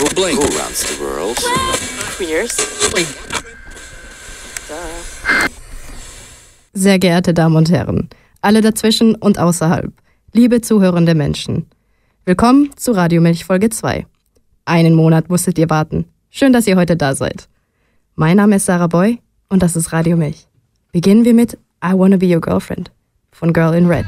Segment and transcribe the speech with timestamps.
[0.00, 1.36] Who, who runs the world?
[2.16, 2.56] Queers.
[6.72, 8.08] Sehr geehrte Damen und Herren,
[8.40, 9.92] alle dazwischen und außerhalb,
[10.32, 11.66] liebe zuhörende Menschen.
[12.24, 14.06] Willkommen zu Radio Milch Folge 2.
[14.64, 16.06] Einen Monat musstet ihr warten.
[16.30, 17.50] Schön, dass ihr heute da seid.
[18.14, 20.46] Mein Name ist Sarah Boy und das ist Radio Milch.
[20.92, 22.90] Beginnen wir mit I Wanna Be Your Girlfriend
[23.32, 24.06] von Girl in Red.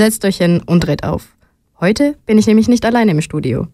[0.00, 1.36] Setzt euch hin und dreht auf.
[1.78, 3.66] Heute bin ich nämlich nicht alleine im Studio.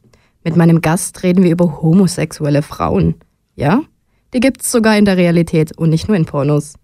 [0.43, 3.15] Mit meinem Gast reden wir über homosexuelle Frauen.
[3.55, 3.83] Ja?
[4.35, 6.75] Die gibt's sogar in der Realität und nicht nur in Pornos.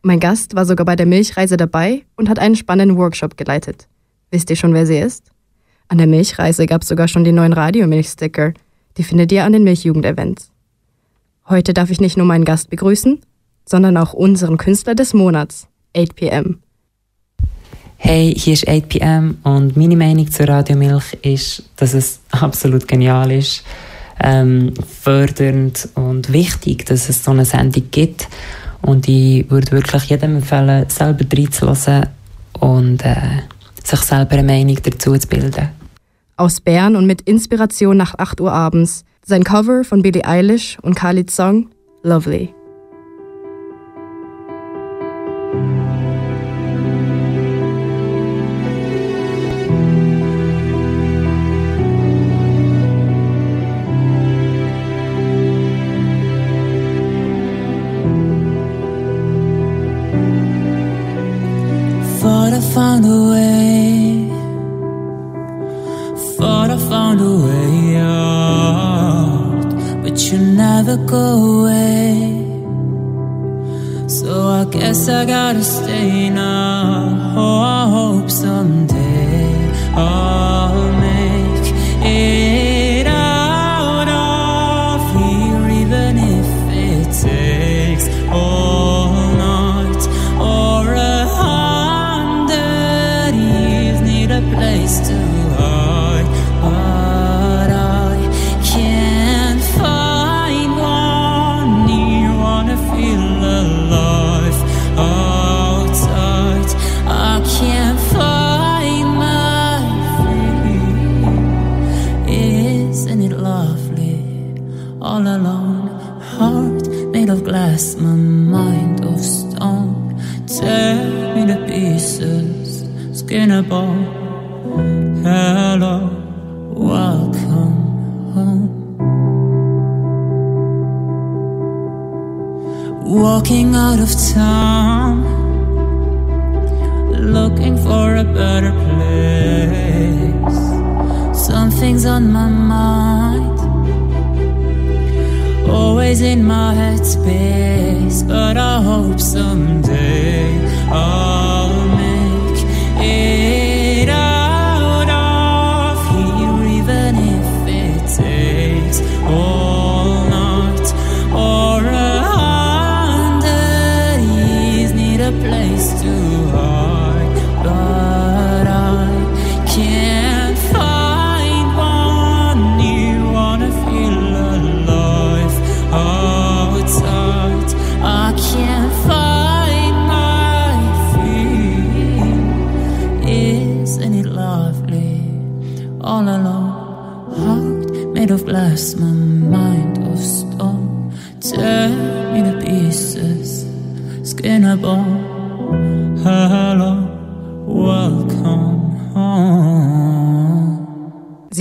[0.00, 3.88] Mein Gast war sogar bei der Milchreise dabei und hat einen spannenden Workshop geleitet.
[4.30, 5.32] Wisst ihr schon, wer sie ist?
[5.88, 8.54] An der Milchreise gab's sogar schon die neuen Radiomilchsticker.
[8.96, 10.50] Die findet ihr an den Milchjugend-Events.
[11.46, 13.20] Heute darf ich nicht nur meinen Gast begrüßen,
[13.66, 16.60] sondern auch unseren Künstler des Monats, 8pm.
[18.00, 23.64] Hey, hier ist 8pm und meine Meinung zur Radiomilch ist, dass es absolut genial ist,
[24.22, 28.28] ähm, fördernd und wichtig, dass es so eine Sendung gibt.
[28.82, 32.06] Und ich würde wirklich jedem empfehlen, selber reinzulassen
[32.60, 33.42] und äh,
[33.82, 35.70] sich selber eine Meinung dazu zu bilden.
[36.36, 40.94] Aus Bern und mit Inspiration nach 8 Uhr abends sein Cover von Billie Eilish und
[40.94, 41.68] Khalid's Song
[42.04, 42.54] Lovely.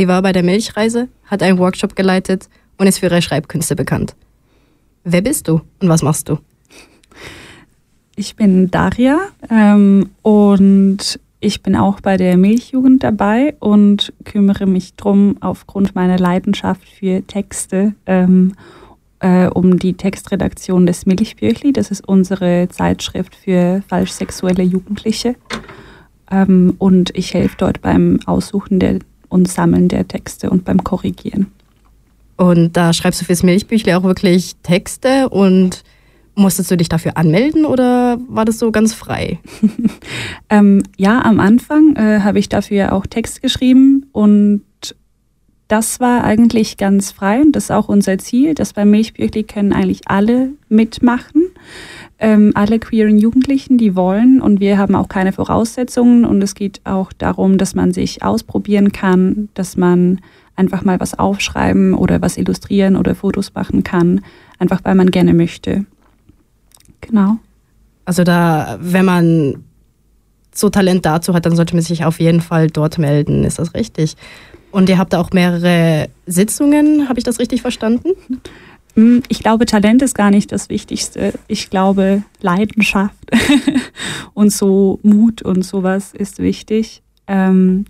[0.08, 4.16] Sie war bei der Milchreise, hat einen Workshop geleitet und ist für ihre Schreibkünste bekannt.
[5.04, 6.38] Wer bist du und was machst du?
[8.16, 9.20] Ich bin Daria
[9.50, 16.18] ähm, und ich bin auch bei der Milchjugend dabei und kümmere mich drum aufgrund meiner
[16.18, 18.54] Leidenschaft für Texte ähm,
[19.20, 21.74] äh, um die Textredaktion des Milchbüchli.
[21.74, 25.36] Das ist unsere Zeitschrift für falsch sexuelle Jugendliche.
[26.32, 31.48] Ähm, und ich helfe dort beim Aussuchen der, und Sammeln der Texte und beim Korrigieren.
[32.38, 35.84] Und da schreibst du fürs Milchbüchle auch wirklich Texte und
[36.36, 39.40] musstest du dich dafür anmelden oder war das so ganz frei?
[40.50, 44.62] Ähm, ja, am Anfang äh, habe ich dafür auch Text geschrieben und
[45.68, 49.74] das war eigentlich ganz frei und das ist auch unser Ziel, dass beim Milchbüchli können
[49.74, 51.50] eigentlich alle mitmachen,
[52.20, 56.82] ähm, alle queeren Jugendlichen, die wollen und wir haben auch keine Voraussetzungen und es geht
[56.84, 60.22] auch darum, dass man sich ausprobieren kann, dass man
[60.56, 64.22] einfach mal was aufschreiben oder was illustrieren oder Fotos machen kann,
[64.58, 65.86] einfach weil man gerne möchte.
[67.02, 67.38] Genau.
[68.06, 69.64] Also da, wenn man
[70.54, 73.44] so Talent dazu hat, dann sollte man sich auf jeden Fall dort melden.
[73.44, 74.16] Ist das richtig?
[74.72, 78.10] Und ihr habt da auch mehrere Sitzungen, habe ich das richtig verstanden?
[78.98, 81.34] Mm, Ich glaube, Talent ist gar nicht das Wichtigste.
[81.48, 83.16] Ich glaube, Leidenschaft
[84.34, 87.04] und so Mut und sowas ist wichtig.
[87.28, 87.86] Ähm,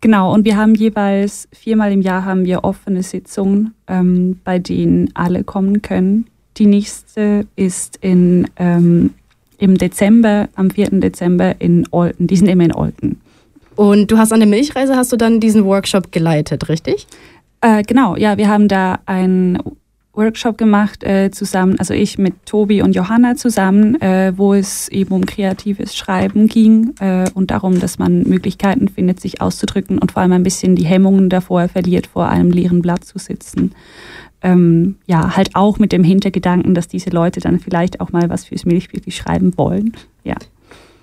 [0.00, 5.10] genau, und wir haben jeweils viermal im Jahr haben wir offene Sitzungen, ähm, bei denen
[5.14, 6.26] alle kommen können.
[6.56, 9.10] Die nächste ist in, ähm,
[9.58, 11.00] im Dezember, am 4.
[11.00, 12.28] Dezember in Olten.
[12.28, 13.20] Die sind immer in Olten.
[13.74, 17.06] Und du hast an der Milchreise, hast du dann diesen Workshop geleitet, richtig?
[17.60, 19.58] Äh, genau, ja, wir haben da einen
[20.16, 25.14] Workshop gemacht äh, zusammen, also ich mit Tobi und Johanna zusammen, äh, wo es eben
[25.14, 30.22] um kreatives Schreiben ging äh, und darum, dass man Möglichkeiten findet, sich auszudrücken und vor
[30.22, 33.72] allem ein bisschen die Hemmungen davor verliert, vor einem leeren Blatt zu sitzen.
[34.42, 38.44] Ähm, ja, halt auch mit dem Hintergedanken, dass diese Leute dann vielleicht auch mal was
[38.44, 39.92] fürs Milchbüchli schreiben wollen.
[40.24, 40.36] Ja.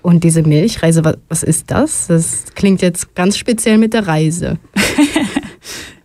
[0.02, 2.08] Und diese Milchreise, was, was ist das?
[2.08, 4.58] Das klingt jetzt ganz speziell mit der Reise.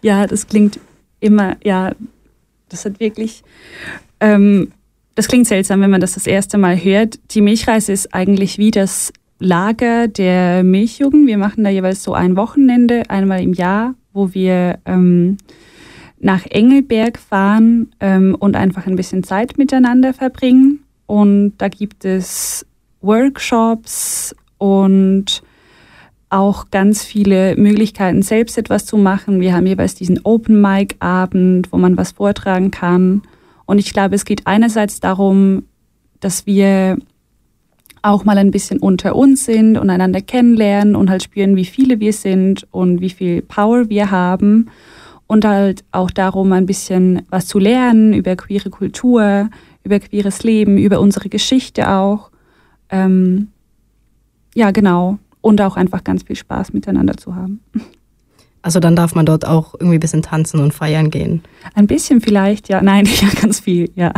[0.02, 0.80] Ja, das klingt
[1.20, 1.92] immer, ja,
[2.70, 3.44] das hat wirklich,
[4.20, 4.72] ähm,
[5.16, 7.20] das klingt seltsam, wenn man das das erste Mal hört.
[7.32, 11.28] Die Milchreise ist eigentlich wie das Lager der Milchjugend.
[11.28, 15.38] Wir machen da jeweils so ein Wochenende, einmal im Jahr, wo wir ähm,
[16.20, 20.84] nach Engelberg fahren ähm, und einfach ein bisschen Zeit miteinander verbringen.
[21.06, 22.66] Und da gibt es
[23.02, 25.42] Workshops und
[26.30, 29.42] auch ganz viele Möglichkeiten, selbst etwas zu machen.
[29.42, 33.24] Wir haben jeweils diesen Open Mic Abend, wo man was vortragen kann.
[33.66, 35.64] Und ich glaube, es geht einerseits darum,
[36.20, 36.98] dass wir
[38.02, 42.00] auch mal ein bisschen unter uns sind und einander kennenlernen und halt spüren, wie viele
[42.00, 44.70] wir sind und wie viel Power wir haben.
[45.28, 49.50] Und halt auch darum, ein bisschen was zu lernen über queere Kultur,
[49.84, 52.32] über queeres Leben, über unsere Geschichte auch.
[52.90, 53.50] Ähm,
[54.56, 55.20] ja, genau.
[55.42, 57.62] Und auch einfach ganz viel Spaß miteinander zu haben.
[58.62, 61.42] Also dann darf man dort auch irgendwie ein bisschen tanzen und feiern gehen.
[61.76, 62.82] Ein bisschen vielleicht, ja.
[62.82, 64.12] Nein, ja, ganz viel, ja.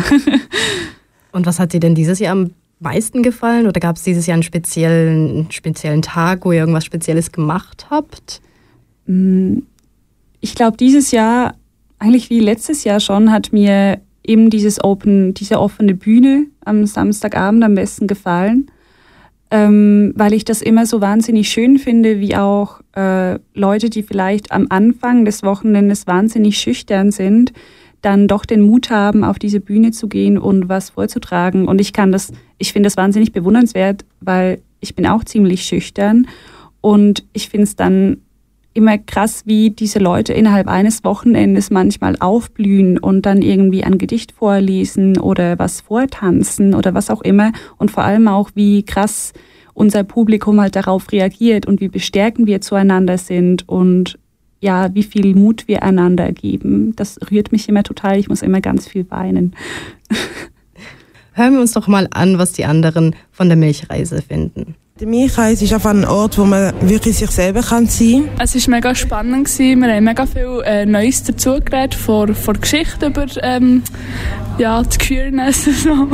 [1.32, 3.68] Und was hat dir denn dieses Jahr am meisten gefallen?
[3.68, 7.88] Oder gab es dieses Jahr einen speziellen, einen speziellen Tag, wo ihr irgendwas Spezielles gemacht
[7.92, 8.42] habt?
[9.06, 9.60] Mm,
[10.40, 11.54] Ich glaube, dieses Jahr,
[12.00, 17.63] eigentlich wie letztes Jahr schon, hat mir eben dieses Open, diese offene Bühne am Samstagabend
[17.63, 18.72] am besten gefallen,
[19.51, 24.51] ähm, weil ich das immer so wahnsinnig schön finde, wie auch äh, Leute, die vielleicht
[24.51, 27.51] am Anfang des Wochenendes wahnsinnig schüchtern sind,
[28.01, 31.67] dann doch den Mut haben, auf diese Bühne zu gehen und was vorzutragen.
[31.67, 36.27] Und ich kann das, ich finde das wahnsinnig bewundernswert, weil ich bin auch ziemlich schüchtern
[36.79, 38.17] und ich finde es dann
[38.74, 44.32] immer krass, wie diese Leute innerhalb eines Wochenendes manchmal aufblühen und dann irgendwie ein Gedicht
[44.32, 47.51] vorlesen oder was vortanzen oder was auch immer.
[47.78, 49.34] Und vor allem auch, wie krass
[49.74, 54.18] unser Publikum halt darauf reagiert und wie bestärkend wir zueinander sind und
[54.60, 56.96] ja, wie viel Mut wir einander geben.
[56.96, 58.20] Das rührt mich immer total.
[58.20, 59.56] Ich muss immer ganz viel weinen.
[61.34, 64.76] Hören wir uns doch mal an, was die anderen von der Milchreise finden.
[65.00, 68.44] Der Milchreis ist einfach ein Ort, wo man wirklich sich selber kann sein kann.
[68.44, 69.46] Es war mega spannend.
[69.46, 69.82] Gewesen.
[69.82, 73.82] Wir haben mega viel äh, Neues dazugelernt, von, von der Geschichte über ähm,
[74.58, 76.08] ja, die Queerness und so.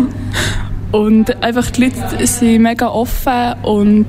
[0.92, 4.06] Und einfach die Leute sind mega offen und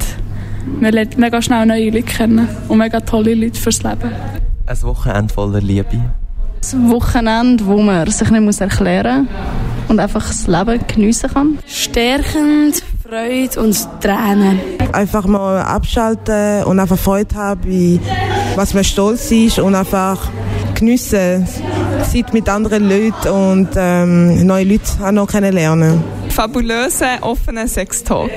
[0.80, 4.12] man lernt mega schnell neue Leute kennen und mega tolle Leute fürs Leben.
[4.66, 6.00] Ein Wochenende voller Liebe.
[6.72, 11.58] Ein Wochenende, wo man sich nicht muss erklären muss und einfach das Leben geniessen kann.
[11.66, 14.60] Stärkend, Freude und Tränen.
[14.92, 18.00] Einfach mal abschalten und einfach Freude haben, wie
[18.54, 20.30] was man stolz ist und einfach
[20.74, 21.46] geniessen,
[22.10, 26.02] Zeit mit anderen Leuten und ähm, neue Leute auch noch kennenlernen.
[26.28, 28.30] Fabulöse, offene Sextalk.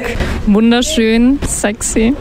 [0.47, 2.15] Wunderschön, sexy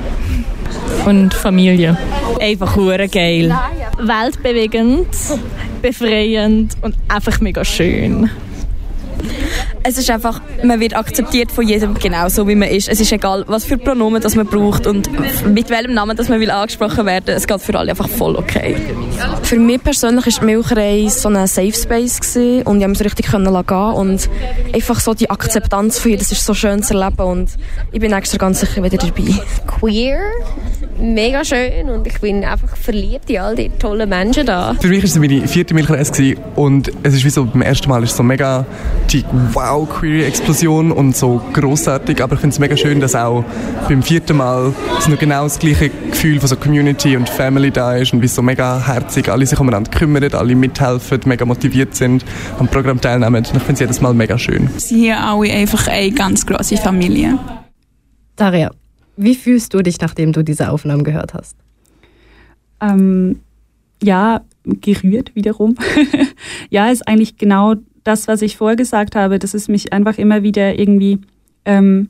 [1.07, 1.97] und Familie.
[2.41, 3.57] Einfach hure geil.
[3.99, 5.09] Weltbewegend,
[5.83, 8.31] befreiend und einfach mega schön.
[9.83, 12.89] Es ist einfach, man wird akzeptiert von jedem genau so, wie man ist.
[12.89, 15.09] Es ist egal, was für Pronomen das man braucht und
[15.47, 17.35] mit welchem Namen das man will angesprochen werden.
[17.35, 18.77] Es geht für alle einfach voll okay.
[19.43, 22.99] Für mich persönlich ist die Milchreise so ein Safe Space gewesen und ich habe mich
[22.99, 24.29] so richtig können gehen und
[24.75, 27.51] einfach so die Akzeptanz von ihr, das ist so schön zu erleben und
[27.93, 29.35] ich bin extra ganz sicher wieder dabei.
[29.67, 30.21] Queer,
[30.99, 34.75] mega schön und ich bin einfach verliebt in all die tollen Menschen da.
[34.81, 38.03] Für mich war es meine vierte gewesen und es ist wie so beim ersten Mal
[38.03, 38.67] ist so mega
[39.11, 43.45] die wow queer Explosion und so großartig, aber ich finde es mega schön, dass auch
[43.89, 47.97] beim vierten Mal so noch genau das gleiche Gefühl von so Community und Family da
[47.97, 52.25] ist und wie so mega herzig alle sich umeinander kümmern, alle mithelfen, mega motiviert sind,
[52.59, 54.69] am Programm teilnehmen und ich finde es jedes Mal mega schön.
[54.73, 57.39] Wir sind hier alle einfach eine ganz große Familie.
[58.37, 58.71] Daria,
[59.17, 61.57] wie fühlst du dich, nachdem du diese Aufnahmen gehört hast?
[62.81, 63.41] Ähm,
[64.03, 65.75] ja, gerührt wiederum.
[66.71, 70.79] ja, ist eigentlich genau das, was ich vorgesagt habe, dass es mich einfach immer wieder
[70.79, 71.19] irgendwie
[71.65, 72.09] ähm,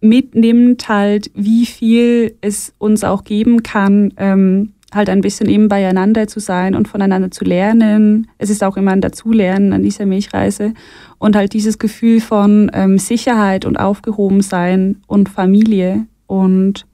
[0.00, 6.28] mitnimmt, halt, wie viel es uns auch geben kann, ähm, halt ein bisschen eben beieinander
[6.28, 8.28] zu sein und voneinander zu lernen.
[8.38, 10.74] Es ist auch immer ein Dazulernen an dieser Milchreise.
[11.18, 16.06] Und halt dieses Gefühl von ähm, Sicherheit und Aufgehobensein und Familie.
[16.26, 16.86] Und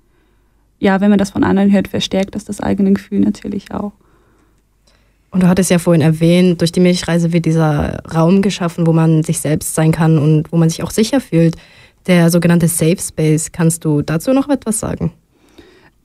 [0.78, 3.92] ja, wenn man das von anderen hört, verstärkt das das eigene Gefühl natürlich auch.
[5.32, 9.22] Und du hattest ja vorhin erwähnt, durch die Milchreise wird dieser Raum geschaffen, wo man
[9.22, 11.56] sich selbst sein kann und wo man sich auch sicher fühlt.
[12.06, 13.50] Der sogenannte Safe Space.
[13.50, 15.12] Kannst du dazu noch etwas sagen?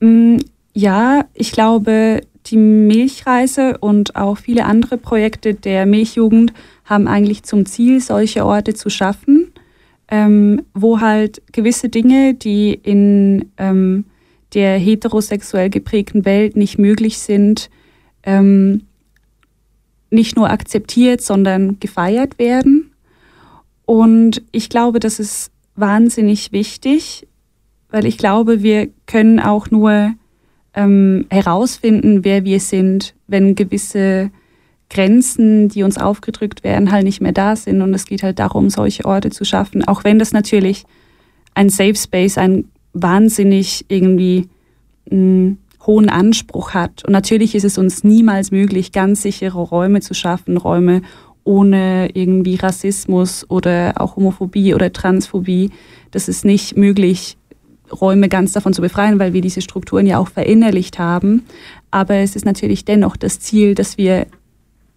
[0.00, 0.38] Mm,
[0.72, 6.52] Ja, ich glaube, die Milchreise und auch viele andere Projekte der Milchjugend
[6.84, 9.52] haben eigentlich zum Ziel, solche Orte zu schaffen,
[10.10, 14.04] ähm, wo halt gewisse Dinge, die in ähm,
[14.54, 17.68] der heterosexuell geprägten Welt nicht möglich sind,
[18.22, 18.82] ähm,
[20.10, 22.92] nicht nur akzeptiert, sondern gefeiert werden.
[23.84, 27.26] Und ich glaube, das ist wahnsinnig wichtig,
[27.90, 30.12] weil ich glaube, wir können auch nur
[30.74, 34.30] ähm, herausfinden, wer wir sind, wenn gewisse
[34.90, 37.82] Grenzen, die uns aufgedrückt werden, halt nicht mehr da sind.
[37.82, 39.84] Und es geht halt darum, solche Orte zu schaffen.
[39.86, 40.84] Auch wenn das natürlich
[41.54, 44.48] ein Safe Space, ein wahnsinnig irgendwie
[45.10, 47.04] einen hohen Anspruch hat.
[47.04, 51.02] Und natürlich ist es uns niemals möglich, ganz sichere Räume zu schaffen, Räume
[51.42, 55.70] ohne irgendwie Rassismus oder auch Homophobie oder Transphobie.
[56.10, 57.36] Das ist nicht möglich,
[57.90, 61.46] Räume ganz davon zu befreien, weil wir diese Strukturen ja auch verinnerlicht haben.
[61.90, 64.26] Aber es ist natürlich dennoch das Ziel, dass wir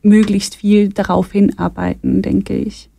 [0.03, 2.89] möglichst viel darauf hinarbeiten, denke ich.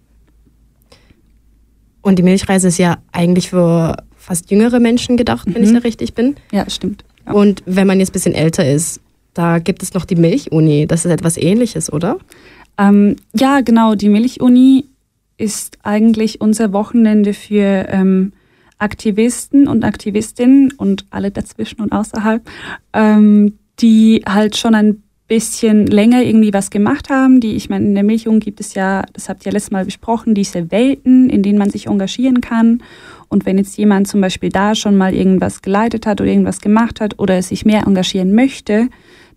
[2.01, 5.75] Und die Milchreise ist ja eigentlich für fast jüngere Menschen gedacht, wenn ich Mhm.
[5.75, 6.37] da richtig bin.
[6.53, 7.05] Ja, stimmt.
[7.27, 7.33] Ja.
[7.33, 9.01] Und wenn man jetzt ein bisschen älter ist,
[9.35, 10.87] da gibt es noch die Milchuni.
[10.87, 12.19] Das ist etwas ähnliches, oder?
[12.79, 13.95] Ähm, ja, genau.
[13.95, 14.87] Die Milchuni
[15.39, 18.33] ist eigentlich unser Wochenende für ähm,
[18.79, 22.43] Aktivisten und Aktivistinnen und alle dazwischen und außerhalb,
[22.93, 27.41] ähm, die halt schon ein bisschen länger irgendwie was gemacht haben.
[27.41, 30.35] Die, ich meine, in der Milchung gibt es ja, das habt ihr letztes Mal besprochen,
[30.35, 32.83] diese Welten, in denen man sich engagieren kann.
[33.33, 37.01] Und wenn jetzt jemand zum Beispiel da schon mal irgendwas geleitet hat oder irgendwas gemacht
[37.01, 38.89] hat oder sich mehr engagieren möchte,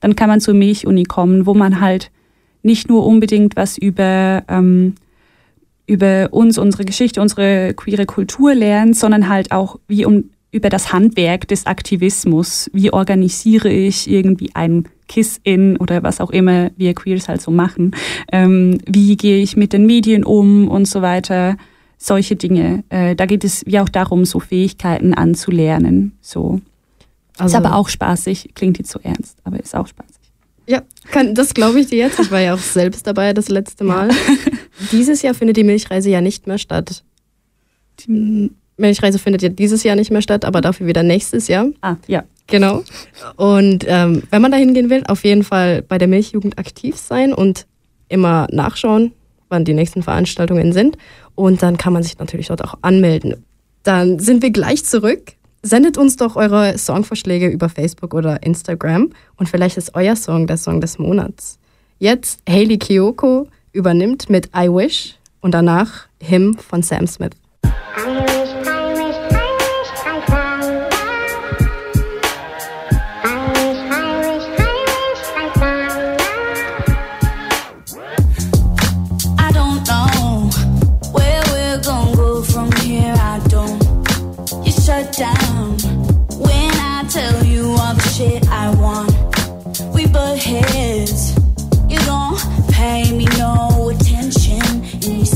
[0.02, 2.12] dann kann man zur Milchuni kommen, wo man halt
[2.62, 4.96] nicht nur unbedingt was über, ähm,
[5.88, 10.92] über uns, unsere Geschichte, unsere queere Kultur lernt, sondern halt auch wie um, über das
[10.92, 12.70] Handwerk des Aktivismus.
[12.74, 17.96] Wie organisiere ich irgendwie ein Kiss-In oder was auch immer wir Queers halt so machen?
[18.30, 21.56] Ähm, wie gehe ich mit den Medien um und so weiter?
[21.98, 22.84] Solche Dinge.
[22.90, 26.18] Äh, da geht es wie auch darum, so Fähigkeiten anzulernen.
[26.22, 26.62] So.
[27.38, 30.16] Also- ist aber auch spaßig, klingt jetzt so ernst, aber ist auch spaßig.
[30.68, 32.20] Ja, kann, das glaube ich dir jetzt.
[32.20, 34.10] Ich war ja auch selbst dabei das letzte Mal.
[34.92, 37.04] dieses Jahr findet die Milchreise ja nicht mehr statt.
[38.00, 41.68] Die Milchreise findet ja dieses Jahr nicht mehr statt, aber dafür wieder nächstes Jahr.
[41.82, 42.24] Ah, ja.
[42.48, 42.84] Genau.
[43.38, 47.34] Und ähm, wenn man da hingehen will, auf jeden Fall bei der Milchjugend aktiv sein
[47.34, 47.66] und
[48.08, 49.14] immer nachschauen,
[49.56, 50.98] wann die nächsten Veranstaltungen sind.
[51.34, 53.46] Und dann kann man sich natürlich dort auch anmelden.
[53.84, 55.34] Dann sind wir gleich zurück.
[55.62, 60.58] Sendet uns doch eure Songvorschläge über Facebook oder Instagram und vielleicht ist euer Song der
[60.58, 61.58] Song des Monats.
[61.98, 67.32] Jetzt Hayley Kiyoko übernimmt mit I Wish und danach Him von Sam Smith.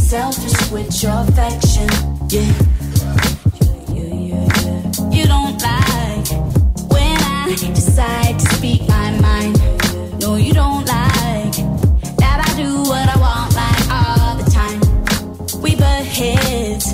[0.09, 1.87] Selfish with your affection.
[2.29, 2.51] Yeah.
[5.11, 6.27] You don't like
[6.89, 9.59] when I decide to speak my mind.
[10.19, 11.53] No, you don't like
[12.17, 15.61] that I do what I want like all the time.
[15.61, 16.91] We butt heads,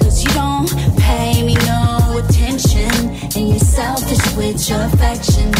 [0.00, 2.92] cause you don't pay me no attention,
[3.36, 5.52] and you're selfish with your affection.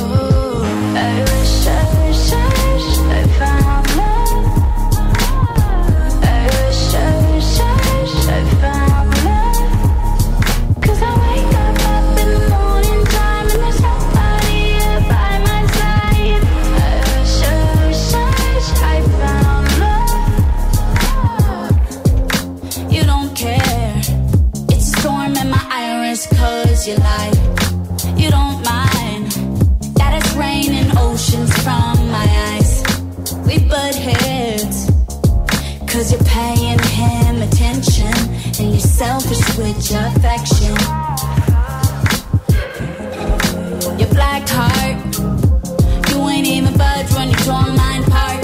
[0.00, 1.37] Oh,
[26.88, 27.32] you lie.
[28.16, 29.26] You don't mind
[29.98, 32.72] that it's raining oceans from my eyes.
[33.46, 34.78] We butt heads.
[35.90, 38.14] Cause you're paying him attention
[38.58, 40.74] and you're selfish with your affection.
[44.00, 44.96] Your black heart,
[46.08, 48.40] you ain't even budge when you tore mine apart.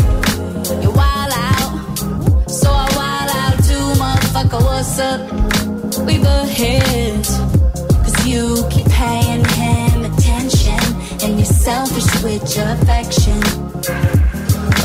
[0.83, 4.61] You wild out, so I wild out too, motherfucker.
[4.68, 5.20] What's up?
[6.07, 7.04] We butt heads,
[12.46, 13.40] selfish with your affection.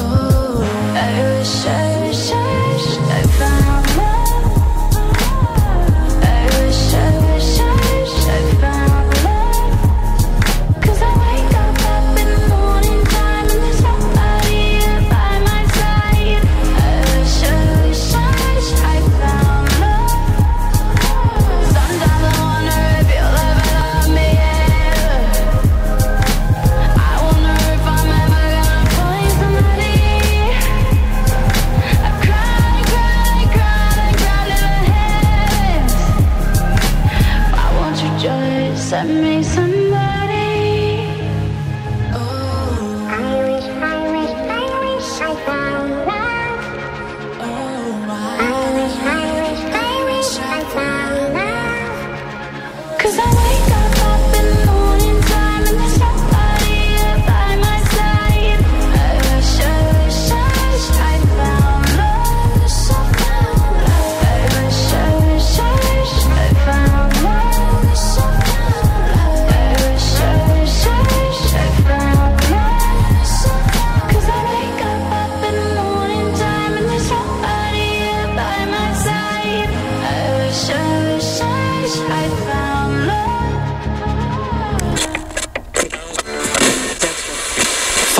[0.01, 0.61] Oh,
[0.95, 1.98] I wish, I wish, I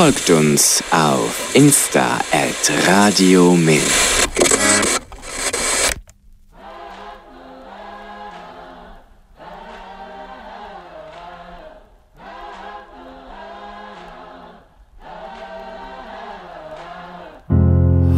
[0.02, 3.82] Folgt uns auf Insta at Radio Milch.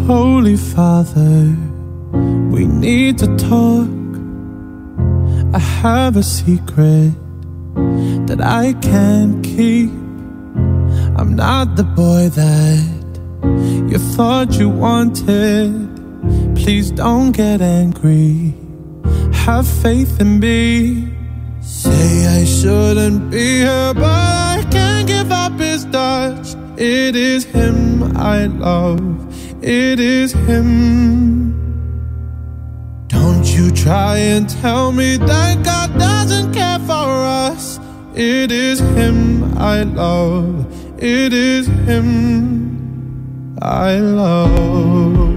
[0.08, 1.58] Holy Father,
[2.52, 3.90] we need to talk.
[5.56, 7.14] I have a secret
[8.28, 10.01] that I can't keep.
[11.22, 13.12] I'm not the boy that
[13.92, 15.88] you thought you wanted.
[16.56, 18.56] Please don't get angry.
[19.32, 21.14] Have faith in me.
[21.62, 26.56] Say I shouldn't be here, but I can't give up his touch.
[26.78, 29.04] It is him I love.
[29.64, 31.54] It is him.
[33.10, 37.10] Don't you try and tell me that God doesn't care for
[37.46, 37.80] us.
[38.16, 40.81] It is him I love.
[41.04, 45.31] It is him I love.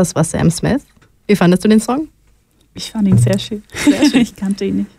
[0.00, 0.80] Das war Sam Smith.
[1.26, 2.08] Wie fandest du den Song?
[2.72, 3.62] Ich fand ihn sehr schön.
[4.14, 4.90] ich kannte ihn nicht.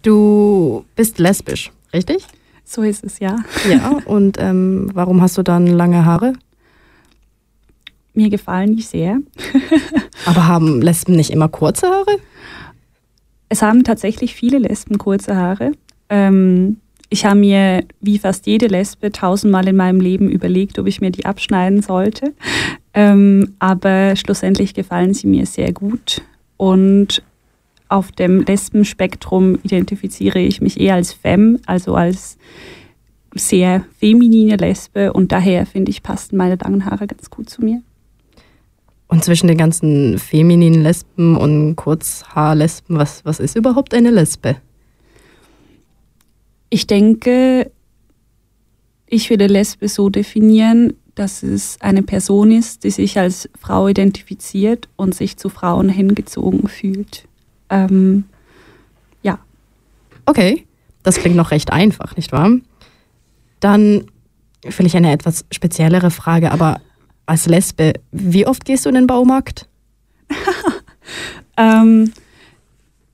[0.00, 2.24] Du bist lesbisch, richtig?
[2.64, 3.36] So ist es, ja.
[3.68, 6.32] Ja, und ähm, warum hast du dann lange Haare?
[8.14, 9.18] Mir gefallen die sehr.
[10.24, 12.16] Aber haben Lesben nicht immer kurze Haare?
[13.50, 15.72] Es haben tatsächlich viele Lesben kurze Haare.
[16.08, 16.78] Ähm,
[17.12, 21.10] ich habe mir, wie fast jede Lesbe, tausendmal in meinem Leben überlegt, ob ich mir
[21.10, 22.32] die abschneiden sollte.
[22.94, 26.22] Ähm, aber schlussendlich gefallen sie mir sehr gut.
[26.56, 27.22] Und
[27.88, 32.38] auf dem Lesbenspektrum identifiziere ich mich eher als Femme, also als
[33.34, 35.12] sehr feminine Lesbe.
[35.12, 37.82] Und daher finde ich, passen meine langen Haare ganz gut zu mir.
[39.08, 44.56] Und zwischen den ganzen femininen Lesben und Kurzhaarlesben, was, was ist überhaupt eine Lesbe?
[46.72, 47.70] Ich denke,
[49.04, 54.88] ich würde Lesbe so definieren, dass es eine Person ist, die sich als Frau identifiziert
[54.96, 57.28] und sich zu Frauen hingezogen fühlt.
[57.68, 58.24] Ähm,
[59.22, 59.38] ja.
[60.24, 60.66] Okay,
[61.02, 62.52] das klingt noch recht einfach, nicht wahr?
[63.60, 64.06] Dann
[64.66, 66.80] vielleicht eine etwas speziellere Frage, aber
[67.26, 69.68] als Lesbe, wie oft gehst du in den Baumarkt?
[71.58, 72.12] Ähm,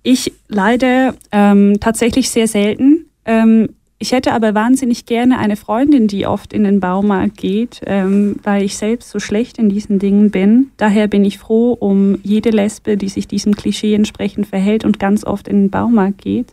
[0.05, 2.98] ich leider ähm, tatsächlich sehr selten.
[3.29, 3.69] Ähm,
[4.01, 8.63] ich hätte aber wahnsinnig gerne eine Freundin, die oft in den Baumarkt geht, ähm, weil
[8.63, 10.71] ich selbst so schlecht in diesen Dingen bin.
[10.77, 15.25] Daher bin ich froh um jede Lesbe, die sich diesem Klischee entsprechend verhält und ganz
[15.25, 16.53] oft in den Baumarkt geht.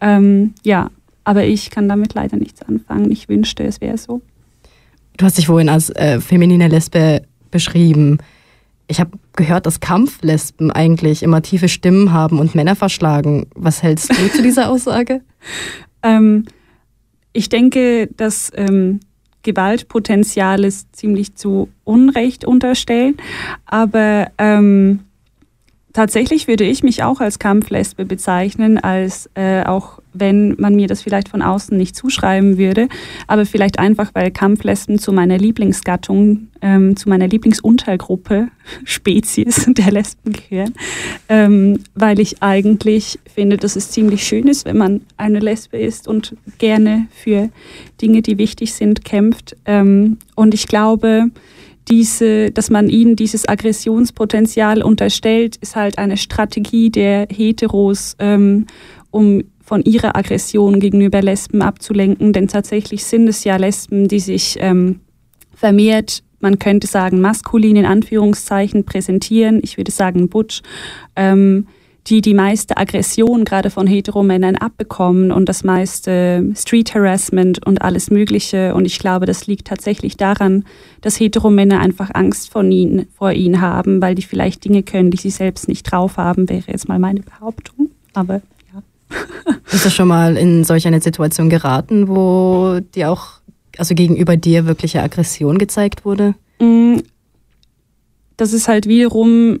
[0.00, 0.90] Ähm, ja,
[1.22, 3.10] Aber ich kann damit leider nichts anfangen.
[3.10, 4.22] Ich wünschte, es wäre so.
[5.18, 8.18] Du hast dich vorhin als äh, feminine Lesbe beschrieben.
[8.88, 13.46] Ich habe gehört, dass Kampflesben eigentlich immer tiefe Stimmen haben und Männer verschlagen.
[13.54, 15.20] Was hältst du zu dieser Aussage?
[16.02, 16.44] Ähm,
[17.32, 19.00] ich denke, dass ähm,
[19.42, 23.16] Gewaltpotenzial ist ziemlich zu Unrecht unterstellen.
[23.66, 25.00] Aber ähm,
[25.92, 31.02] tatsächlich würde ich mich auch als Kampflesbe bezeichnen, als äh, auch wenn man mir das
[31.02, 32.88] vielleicht von außen nicht zuschreiben würde,
[33.26, 38.48] aber vielleicht einfach, weil Kampflesben zu meiner Lieblingsgattung, ähm, zu meiner Lieblingsuntergruppe,
[38.84, 40.74] Spezies der Lesben gehören,
[41.28, 46.08] ähm, weil ich eigentlich finde, dass es ziemlich schön ist, wenn man eine Lesbe ist
[46.08, 47.50] und gerne für
[48.00, 49.56] Dinge, die wichtig sind, kämpft.
[49.64, 51.30] Ähm, und ich glaube,
[51.90, 58.66] diese, dass man ihnen dieses Aggressionspotenzial unterstellt, ist halt eine Strategie der Heteros, ähm,
[59.10, 62.32] um von ihrer Aggression gegenüber Lesben abzulenken.
[62.32, 64.98] Denn tatsächlich sind es ja Lesben, die sich ähm,
[65.54, 69.60] vermehrt, man könnte sagen, maskulin in Anführungszeichen präsentieren.
[69.62, 70.62] Ich würde sagen, butch.
[71.14, 71.68] Ähm,
[72.08, 78.10] die die meiste Aggression gerade von Heteromännern abbekommen und das meiste Street Harassment und alles
[78.10, 78.74] Mögliche.
[78.74, 80.64] Und ich glaube, das liegt tatsächlich daran,
[81.02, 85.18] dass Heteromänner einfach Angst von ihnen, vor ihnen haben, weil die vielleicht Dinge können, die
[85.18, 87.90] sie selbst nicht drauf haben, wäre jetzt mal meine Behauptung.
[88.14, 88.40] Aber
[89.70, 93.40] Bist du schon mal in solch eine Situation geraten, wo dir auch,
[93.78, 96.34] also gegenüber dir wirkliche Aggression gezeigt wurde?
[96.60, 96.98] Mm,
[98.36, 99.60] Das ist halt wiederum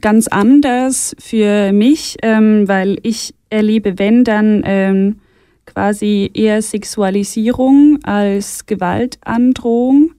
[0.00, 5.20] ganz anders für mich, ähm, weil ich erlebe, wenn dann ähm,
[5.66, 10.12] quasi eher Sexualisierung als Gewaltandrohung.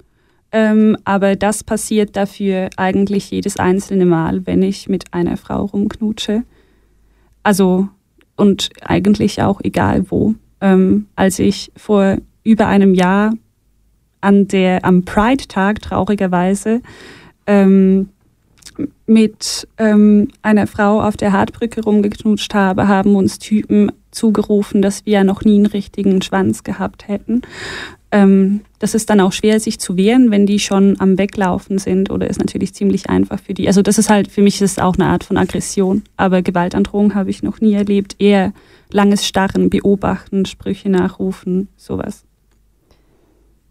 [0.51, 6.43] Ähm, aber das passiert dafür eigentlich jedes einzelne Mal, wenn ich mit einer Frau rumknutsche.
[7.43, 7.87] Also,
[8.39, 10.35] und eigentlich auch egal wo.
[10.61, 13.33] Ähm, als ich vor über einem Jahr
[14.21, 16.81] an der, am Pride-Tag traurigerweise
[17.45, 18.09] ähm,
[19.05, 25.13] mit ähm, einer Frau auf der Hartbrücke rumgeknutscht habe, haben uns Typen zugerufen, dass wir
[25.13, 27.41] ja noch nie einen richtigen Schwanz gehabt hätten.
[28.11, 32.09] Ähm, das ist dann auch schwer, sich zu wehren, wenn die schon am Weglaufen sind
[32.09, 33.67] oder ist natürlich ziemlich einfach für die.
[33.67, 37.29] Also das ist halt, für mich ist auch eine Art von Aggression, aber Gewaltandrohung habe
[37.29, 38.15] ich noch nie erlebt.
[38.19, 38.53] Eher
[38.91, 42.23] langes Starren, Beobachten, Sprüche nachrufen, sowas.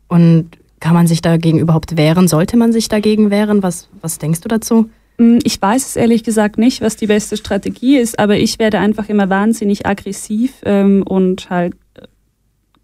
[0.06, 2.28] Und kann man sich dagegen überhaupt wehren?
[2.28, 3.62] Sollte man sich dagegen wehren?
[3.64, 4.88] Was, was denkst du dazu?
[5.18, 8.78] Mm, Ich weiß es ehrlich gesagt nicht, was die beste Strategie ist, aber ich werde
[8.78, 12.06] einfach immer wahnsinnig aggressiv ähm, und halt, äh,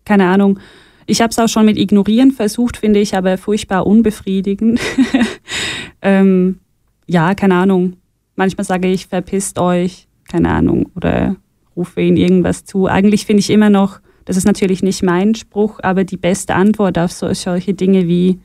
[0.05, 0.59] keine Ahnung,
[1.07, 4.81] ich habe es auch schon mit Ignorieren versucht, finde ich aber furchtbar unbefriedigend.
[6.03, 6.61] ähm,
[7.07, 7.97] ja, keine Ahnung.
[8.37, 11.37] Manchmal sage ich, verpisst euch, keine Ahnung, oder
[11.77, 12.87] rufe ihnen irgendwas zu.
[12.87, 16.99] Eigentlich finde ich immer noch, das ist natürlich nicht mein Spruch, aber die beste Antwort
[16.99, 18.41] auf so, solche Dinge wie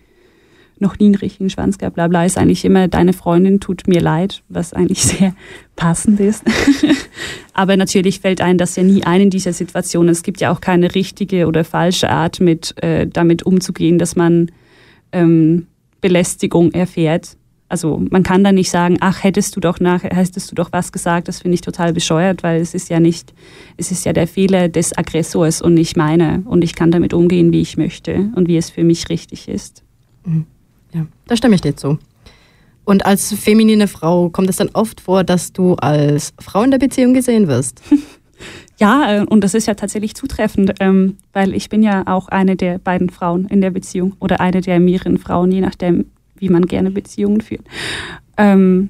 [0.82, 4.02] noch nie einen richtigen Schwanz gehabt, bla bla, ist eigentlich immer, deine Freundin tut mir
[4.02, 5.34] leid, was eigentlich sehr
[5.76, 6.44] passend ist.
[7.54, 10.10] Aber natürlich fällt ein, dass ja nie ein in dieser Situation.
[10.10, 14.52] Es gibt ja auch keine richtige oder falsche Art, mit äh, damit umzugehen, dass man
[15.12, 15.68] ähm,
[16.02, 17.36] Belästigung erfährt.
[17.68, 20.92] Also man kann da nicht sagen, ach, hättest du doch nach, hättest du doch was
[20.92, 23.34] gesagt, das finde ich total bescheuert, weil es ist ja nicht,
[23.78, 26.42] es ist ja der Fehler des Aggressors und nicht meiner.
[26.46, 29.84] Und ich kann damit umgehen, wie ich möchte und wie es für mich richtig ist.
[30.26, 30.48] Mhm.
[30.94, 32.00] Ja, da stimme ich dir zu.
[32.84, 36.80] Und als feminine Frau kommt es dann oft vor, dass du als Frau in der
[36.80, 37.82] Beziehung gesehen wirst.
[38.80, 42.56] Ja, äh, und das ist ja tatsächlich zutreffend, ähm, weil ich bin ja auch eine
[42.56, 46.06] der beiden Frauen in der Beziehung oder eine der mehreren Frauen, je nachdem,
[46.38, 47.66] wie man gerne Beziehungen führt.
[48.38, 48.90] Ähm,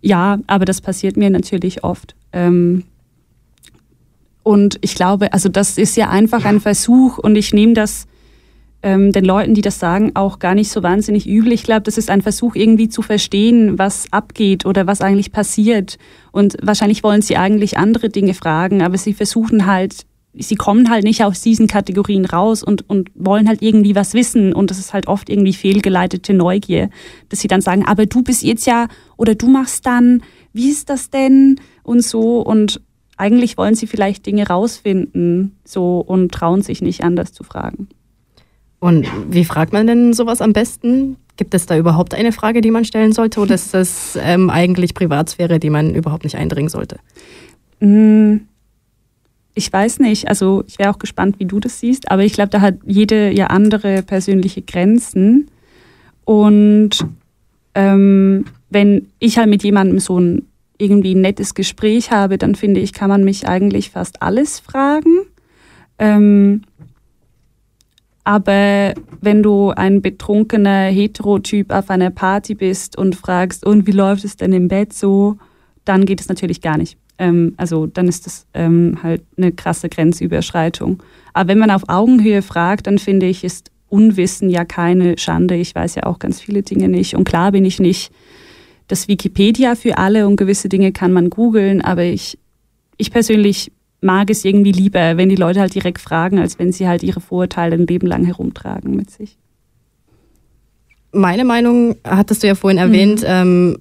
[0.00, 2.16] ja, aber das passiert mir natürlich oft.
[2.32, 2.82] Ähm,
[4.42, 8.08] und ich glaube, also das ist ja einfach ein Versuch und ich nehme das
[8.82, 11.52] ähm, den Leuten, die das sagen, auch gar nicht so wahnsinnig übel.
[11.52, 15.98] Ich glaube, das ist ein Versuch, irgendwie zu verstehen, was abgeht oder was eigentlich passiert.
[16.32, 21.04] Und wahrscheinlich wollen sie eigentlich andere Dinge fragen, aber sie versuchen halt, sie kommen halt
[21.04, 24.52] nicht aus diesen Kategorien raus und, und wollen halt irgendwie was wissen.
[24.52, 26.90] Und das ist halt oft irgendwie fehlgeleitete Neugier,
[27.28, 30.90] dass sie dann sagen, aber du bist jetzt ja oder du machst dann, wie ist
[30.90, 31.60] das denn?
[31.82, 32.40] Und so.
[32.40, 32.80] Und
[33.16, 37.88] eigentlich wollen sie vielleicht Dinge rausfinden, so und trauen sich nicht anders zu fragen.
[38.82, 41.16] Und wie fragt man denn sowas am besten?
[41.36, 44.92] Gibt es da überhaupt eine Frage, die man stellen sollte, oder ist das ähm, eigentlich
[44.92, 46.96] Privatsphäre, die man überhaupt nicht eindringen sollte?
[47.78, 48.38] Mm,
[49.54, 52.50] Ich weiß nicht, also ich wäre auch gespannt, wie du das siehst, aber ich glaube,
[52.50, 55.48] da hat jede ja andere persönliche Grenzen.
[56.24, 57.06] Und
[57.76, 62.80] ähm, wenn ich halt mit jemandem so ein irgendwie ein nettes Gespräch habe, dann finde
[62.80, 65.20] ich, kann man mich eigentlich fast alles fragen.
[66.00, 66.62] Ähm,
[68.24, 74.24] aber wenn du ein betrunkener Heterotyp auf einer Party bist und fragst, und wie läuft
[74.24, 75.36] es denn im Bett so,
[75.84, 76.96] dann geht es natürlich gar nicht.
[77.18, 81.02] Ähm, also dann ist das ähm, halt eine krasse Grenzüberschreitung.
[81.32, 85.56] Aber wenn man auf Augenhöhe fragt, dann finde ich, ist Unwissen ja keine Schande.
[85.56, 87.14] Ich weiß ja auch ganz viele Dinge nicht.
[87.14, 88.12] Und klar bin ich nicht
[88.88, 92.38] das Wikipedia für alle und gewisse Dinge kann man googeln, aber ich,
[92.96, 93.72] ich persönlich
[94.02, 97.20] mag es irgendwie lieber, wenn die Leute halt direkt fragen, als wenn sie halt ihre
[97.20, 99.38] Vorurteile ein Leben lang herumtragen mit sich.
[101.12, 103.22] Meine Meinung hattest du ja vorhin erwähnt.
[103.24, 103.78] Ähm,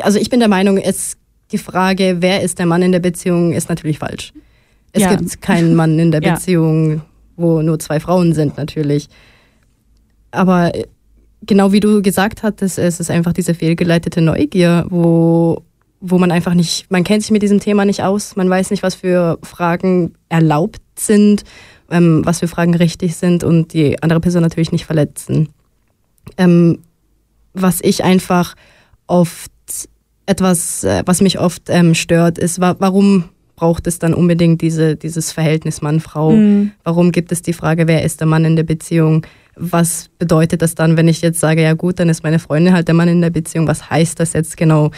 [0.00, 1.16] also ich bin der Meinung, es,
[1.52, 4.32] die Frage, wer ist der Mann in der Beziehung, ist natürlich falsch.
[4.92, 5.14] Es Ja.
[5.14, 6.34] gibt keinen Mann in der Ja.
[6.34, 7.02] Beziehung,
[7.36, 9.08] wo nur zwei Frauen sind, natürlich.
[10.30, 10.84] Aber äh,
[11.46, 15.62] genau wie du gesagt hattest, es ist einfach diese fehlgeleitete Neugier, wo,
[16.00, 18.82] wo man einfach nicht, man kennt sich mit diesem Thema nicht aus, man weiß nicht,
[18.82, 21.44] was für Fragen erlaubt sind,
[21.90, 25.48] ähm, was für Fragen richtig sind und die andere Person natürlich nicht verletzen.
[26.36, 26.80] Ähm,
[27.52, 28.54] was ich einfach
[29.06, 29.50] oft
[30.26, 33.24] etwas, äh, was mich oft ähm, stört, ist, wa warum
[33.56, 36.30] braucht es dann unbedingt diese, dieses Verhältnis Mann-Frau?
[36.30, 36.72] Mhm.
[36.84, 39.26] Warum gibt es die Frage, wer ist der Mann in der Beziehung?
[39.56, 42.86] Was bedeutet das dann, wenn ich jetzt sage, ja gut, dann ist meine Freundin halt
[42.86, 43.66] der Mann in der Beziehung?
[43.66, 44.92] Was heißt das jetzt genau?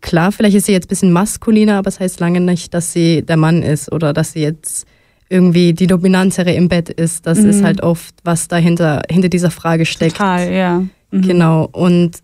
[0.00, 2.92] Klar, vielleicht ist sie jetzt ein bisschen maskuliner, aber es das heißt lange nicht, dass
[2.92, 4.86] sie der Mann ist oder dass sie jetzt
[5.28, 7.26] irgendwie die dominantere im Bett ist.
[7.26, 7.50] Das Mhm.
[7.50, 10.16] ist halt oft, was dahinter hinter dieser Frage steckt.
[10.16, 10.78] Total, ja.
[11.10, 11.22] Mhm.
[11.22, 11.68] Genau.
[11.70, 12.18] Und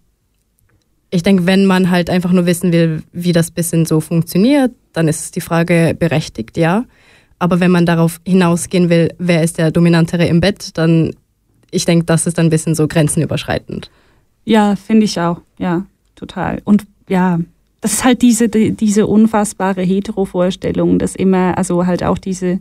[1.11, 5.07] ich denke, wenn man halt einfach nur wissen will, wie das bisschen so funktioniert, dann
[5.09, 6.85] ist die Frage berechtigt, ja.
[7.39, 11.13] Aber wenn man darauf hinausgehen will, wer ist der Dominantere im Bett, dann,
[11.71, 13.91] ich denke, das ist dann ein bisschen so grenzenüberschreitend.
[14.45, 15.43] Ja, finde ich auch.
[15.59, 15.85] Ja,
[16.15, 16.61] total.
[16.65, 17.39] Und ja,
[17.87, 22.59] das ist halt diese, die, diese unfassbare Hetero-Vorstellung, dass immer, also halt auch diese,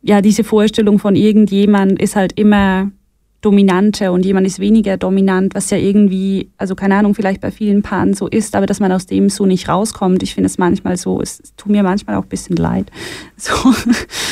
[0.00, 2.92] ja, diese Vorstellung von irgendjemand ist halt immer
[3.40, 7.82] dominanter und jemand ist weniger dominant, was ja irgendwie, also keine Ahnung, vielleicht bei vielen
[7.82, 10.22] Paaren so ist, aber dass man aus dem so nicht rauskommt.
[10.22, 12.92] Ich finde es manchmal so, es, es tut mir manchmal auch ein bisschen leid,
[13.36, 13.52] so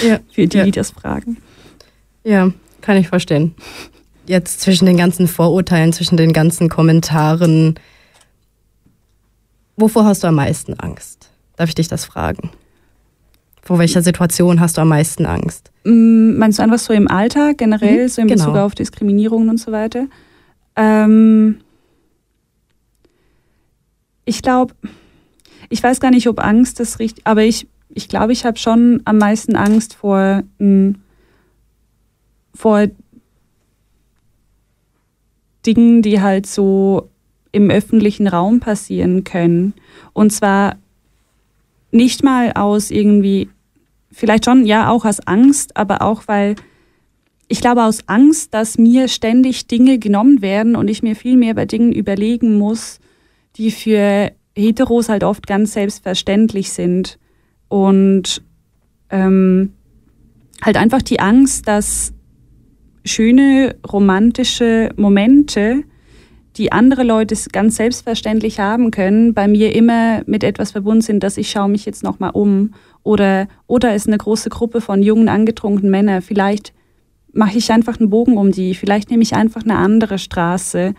[0.06, 0.64] Ja, für die, ja.
[0.66, 1.38] die das fragen.
[2.22, 3.56] Ja, kann ich verstehen.
[4.24, 7.74] Jetzt zwischen den ganzen Vorurteilen, zwischen den ganzen Kommentaren,
[9.80, 11.30] wovor hast du am meisten Angst?
[11.56, 12.50] Darf ich dich das fragen?
[13.62, 15.70] Vor welcher Situation hast du am meisten Angst?
[15.84, 18.44] Mm, Meinst du einfach so im Alltag generell, Mhm, so in genau.
[18.46, 20.06] Bezug auf Diskriminierung und so weiter?
[20.76, 21.60] Ähm,
[24.24, 24.74] ich glaube,
[25.68, 29.02] ich weiß gar nicht, ob Angst das richtig, aber ich, ich glaube, ich habe schon
[29.04, 30.92] am meisten Angst vor, mm,
[32.54, 32.86] vor
[35.66, 37.10] Dingen, die halt so
[37.52, 39.74] im öffentlichen Raum passieren können.
[40.12, 40.76] Und zwar
[41.90, 43.48] nicht mal aus irgendwie,
[44.12, 46.56] vielleicht schon, ja, auch aus Angst, aber auch weil
[47.48, 51.54] ich glaube aus Angst, dass mir ständig Dinge genommen werden und ich mir viel mehr
[51.54, 53.00] bei Dingen überlegen muss,
[53.56, 57.18] die für Heteros halt oft ganz selbstverständlich sind.
[57.68, 58.42] Und
[59.10, 59.72] ähm,
[60.62, 62.12] halt einfach die Angst, dass
[63.04, 65.82] schöne romantische Momente,
[66.56, 71.36] die andere Leute ganz selbstverständlich haben können, bei mir immer mit etwas verbunden sind, dass
[71.36, 75.90] ich schaue mich jetzt nochmal um oder oder ist eine große Gruppe von jungen angetrunkenen
[75.90, 76.72] Männern, vielleicht
[77.32, 80.94] mache ich einfach einen Bogen um die, vielleicht nehme ich einfach eine andere Straße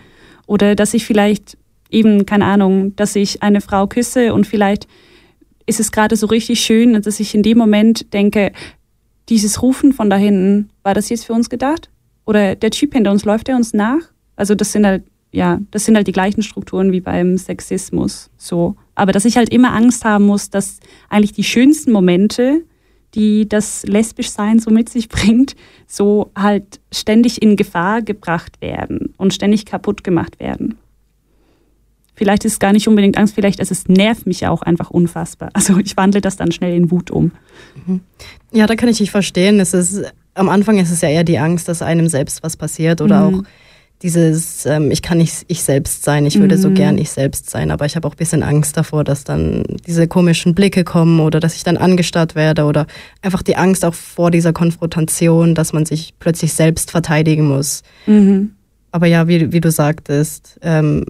[0.48, 1.58] oder dass ich vielleicht
[1.90, 4.88] eben keine Ahnung, dass ich eine Frau küsse und vielleicht
[5.66, 8.52] ist es gerade so richtig schön, dass ich in dem Moment denke,
[9.30, 11.90] dieses Rufen von da hinten, war das jetzt für uns gedacht?
[12.26, 14.02] Oder der Typ hinter uns, läuft er uns nach?
[14.36, 18.30] Also das sind halt, ja, das sind halt die gleichen Strukturen wie beim Sexismus.
[18.38, 18.76] So.
[18.96, 20.80] Aber dass ich halt immer Angst haben muss, dass
[21.10, 22.64] eigentlich die schönsten Momente,
[23.16, 25.56] die das Lesbischsein so mit sich bringt,
[25.88, 30.78] so halt ständig in Gefahr gebracht werden und ständig kaputt gemacht werden.
[32.14, 35.50] Vielleicht ist es gar nicht unbedingt Angst, vielleicht ist es nervt mich auch einfach unfassbar.
[35.54, 37.32] Also ich wandle das dann schnell in Wut um.
[38.52, 39.60] Ja, da kann ich dich verstehen.
[39.60, 40.04] Es ist,
[40.34, 43.40] am Anfang ist es ja eher die Angst, dass einem selbst was passiert oder Mhm.
[43.40, 43.44] auch
[44.04, 46.74] dieses, ähm, ich kann nicht ich selbst sein, ich würde so Mhm.
[46.74, 50.08] gern ich selbst sein, aber ich habe auch ein bisschen Angst davor, dass dann diese
[50.08, 52.88] komischen Blicke kommen oder dass ich dann angestarrt werde oder
[53.22, 57.84] einfach die Angst auch vor dieser Konfrontation, dass man sich plötzlich selbst verteidigen muss.
[58.08, 58.52] Mhm.
[58.92, 61.06] Aber ja, wie, wie du sagtest, ähm,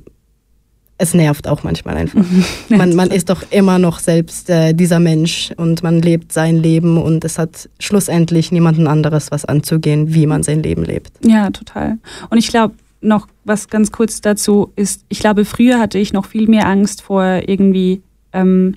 [1.02, 2.24] es nervt auch manchmal einfach.
[2.70, 7.02] man, man ist doch immer noch selbst äh, dieser Mensch und man lebt sein Leben
[7.02, 11.12] und es hat schlussendlich niemanden anderes was anzugehen, wie man sein Leben lebt.
[11.26, 11.98] Ja, total.
[12.30, 16.28] Und ich glaube, noch was ganz kurz dazu ist, ich glaube, früher hatte ich noch
[16.28, 18.76] viel mehr Angst vor irgendwie, ähm,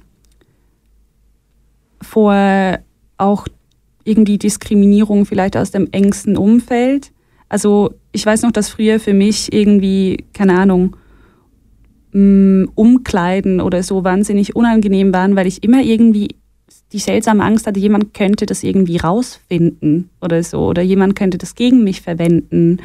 [2.01, 2.79] vor
[3.19, 3.47] auch
[4.05, 7.13] irgendwie Diskriminierung vielleicht aus dem engsten Umfeld.
[7.51, 10.97] Also ich weiß noch, dass früher für mich irgendwie, keine Ahnung,
[12.15, 16.29] mh, Umkleiden oder so wahnsinnig unangenehm waren, weil ich immer irgendwie
[16.93, 20.67] die seltsame Angst hatte, jemand könnte das irgendwie rausfinden oder so.
[20.67, 22.79] Oder jemand könnte das gegen mich verwenden.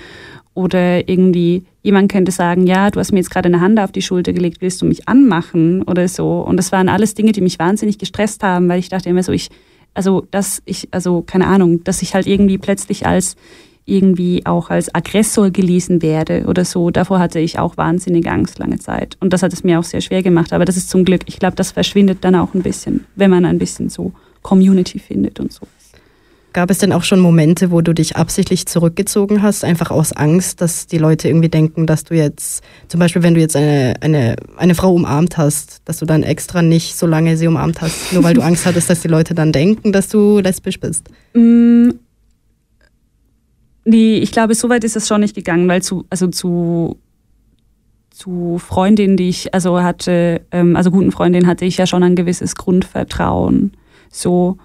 [0.55, 4.01] Oder irgendwie jemand könnte sagen, ja, du hast mir jetzt gerade eine Hand auf die
[4.01, 6.41] Schulter gelegt, willst du mich anmachen oder so.
[6.41, 9.31] Und das waren alles Dinge, die mich wahnsinnig gestresst haben, weil ich dachte immer so,
[9.31, 9.49] ich,
[9.93, 13.35] also dass ich, also keine Ahnung, dass ich halt irgendwie plötzlich als
[13.85, 16.91] irgendwie auch als Aggressor gelesen werde oder so.
[16.91, 19.17] Davor hatte ich auch wahnsinnige Angst lange Zeit.
[19.19, 20.53] Und das hat es mir auch sehr schwer gemacht.
[20.53, 23.45] Aber das ist zum Glück, ich glaube, das verschwindet dann auch ein bisschen, wenn man
[23.45, 25.67] ein bisschen so Community findet und so.
[26.51, 30.61] Gab es denn auch schon Momente, wo du dich absichtlich zurückgezogen hast, einfach aus Angst,
[30.61, 34.35] dass die Leute irgendwie denken, dass du jetzt, zum Beispiel wenn du jetzt eine, eine,
[34.57, 38.23] eine Frau umarmt hast, dass du dann extra nicht so lange sie umarmt hast, nur
[38.23, 41.09] weil du Angst hattest, dass die Leute dann denken, dass du lesbisch bist?
[41.35, 41.91] Mm,
[43.89, 46.99] Nee, ich glaube, so weit ist es schon nicht gegangen, weil zu, also zu,
[48.11, 52.15] zu Freundinnen, die ich also hatte, ähm, also guten Freundinnen hatte ich ja schon ein
[52.15, 53.71] gewisses Grundvertrauen.
[54.11, 54.59] So,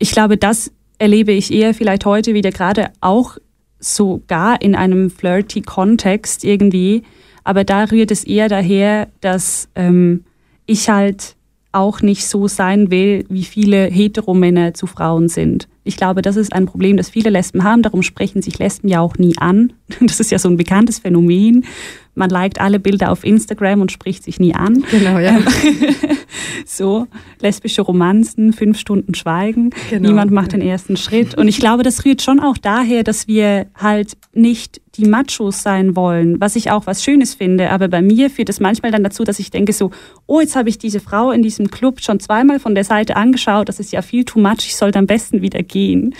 [0.00, 3.38] ich glaube, das erlebe ich eher vielleicht heute wieder gerade auch
[3.78, 7.04] sogar in einem flirty Kontext irgendwie,
[7.44, 10.24] aber da rührt es eher daher, dass ähm,
[10.66, 11.36] ich halt
[11.70, 15.68] auch nicht so sein will, wie viele Heteromänner zu Frauen sind.
[15.90, 17.82] Ich glaube, das ist ein Problem, das viele Lesben haben.
[17.82, 19.72] Darum sprechen sich Lesben ja auch nie an.
[20.00, 21.64] Das ist ja so ein bekanntes Phänomen.
[22.14, 24.84] Man liked alle Bilder auf Instagram und spricht sich nie an.
[24.88, 25.36] Genau, ja.
[25.36, 25.44] Ähm,
[26.64, 27.08] so,
[27.40, 29.70] lesbische Romanzen, fünf Stunden Schweigen.
[29.90, 30.10] Genau.
[30.10, 31.36] Niemand macht den ersten Schritt.
[31.36, 35.96] Und ich glaube, das rührt schon auch daher, dass wir halt nicht die Machos sein
[35.96, 37.70] wollen, was ich auch was Schönes finde.
[37.70, 39.90] Aber bei mir führt es manchmal dann dazu, dass ich denke so,
[40.26, 43.68] oh, jetzt habe ich diese Frau in diesem Club schon zweimal von der Seite angeschaut.
[43.68, 44.66] Das ist ja viel too much.
[44.66, 46.14] Ich sollte am besten wieder gehen.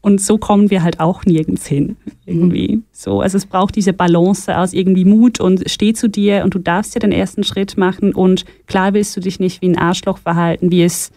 [0.00, 2.82] Und so kommen wir halt auch nirgends hin, irgendwie.
[2.92, 6.60] So, also es braucht diese Balance aus irgendwie Mut und steh zu dir und du
[6.60, 10.18] darfst ja den ersten Schritt machen und klar willst du dich nicht wie ein Arschloch
[10.18, 11.10] verhalten, wie es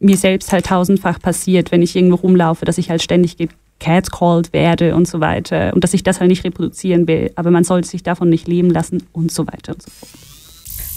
[0.00, 3.36] mir selbst halt tausendfach passiert, wenn ich irgendwo rumlaufe, dass ich halt ständig
[3.78, 7.30] catcalled werde und so weiter und dass ich das halt nicht reproduzieren will.
[7.36, 10.12] Aber man sollte sich davon nicht leben lassen und so weiter und so fort.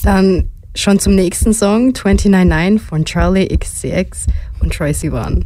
[0.03, 4.27] Dann schon zum nächsten Song, 299 von Charlie XCX
[4.61, 5.45] und Troy Sivan.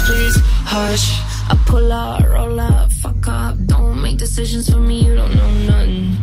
[0.00, 0.36] Please.
[0.64, 1.32] Hush.
[1.48, 5.52] I pull out, roll up, fuck up, don't make decisions for me, you don't know
[5.66, 6.16] nothing.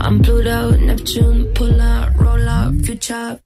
[0.00, 3.40] I'm Pluto, Neptune, pull out, roll up, future.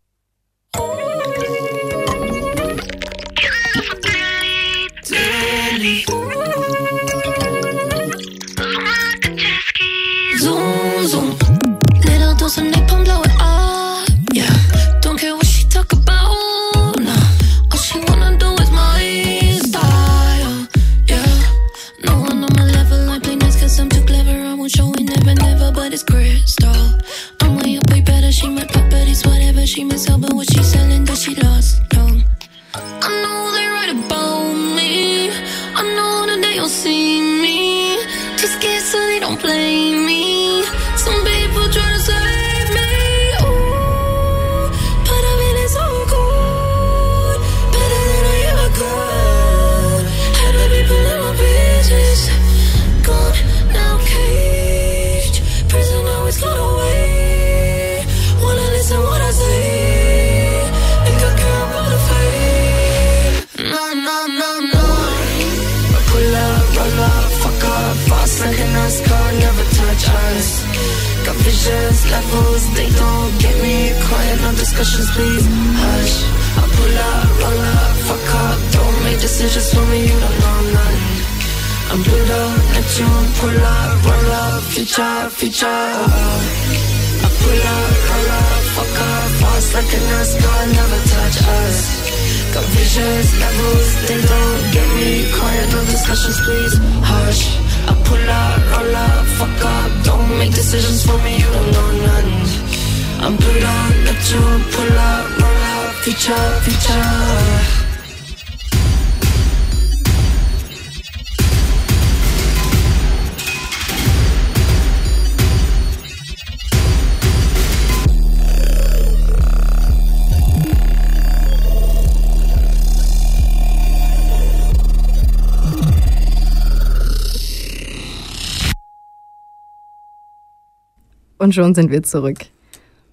[131.39, 132.39] Und schon sind wir zurück.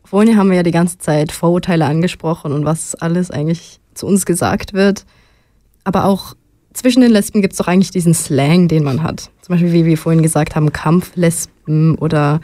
[0.03, 4.25] Vorhin haben wir ja die ganze Zeit Vorurteile angesprochen und was alles eigentlich zu uns
[4.25, 5.05] gesagt wird.
[5.83, 6.35] Aber auch
[6.73, 9.29] zwischen den Lesben gibt es doch eigentlich diesen Slang, den man hat.
[9.41, 12.41] Zum Beispiel, wie wir vorhin gesagt haben, Kampflesben oder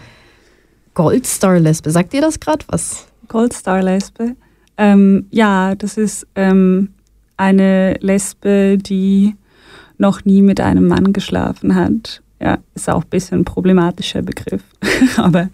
[0.93, 1.91] Goldstar-Lesbe.
[1.91, 3.07] Sagt ihr das gerade was?
[3.27, 4.35] Goldstar-Lesbe.
[4.77, 6.89] Ähm, ja, das ist ähm,
[7.35, 9.35] eine Lesbe, die
[9.97, 12.21] noch nie mit einem Mann geschlafen hat.
[12.39, 14.61] Ja, ist auch ein bisschen ein problematischer Begriff.
[15.17, 15.49] Aber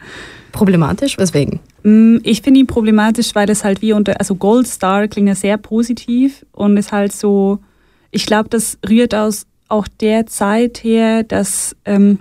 [0.52, 1.18] problematisch?
[1.18, 1.60] Weswegen?
[1.84, 5.58] Mm, Ich finde ihn problematisch, weil es halt wie unter, also Goldstar klingt ja sehr
[5.58, 7.60] positiv und ist halt so,
[8.12, 12.20] ich glaube, das rührt aus auch der Zeit her, dass ähm,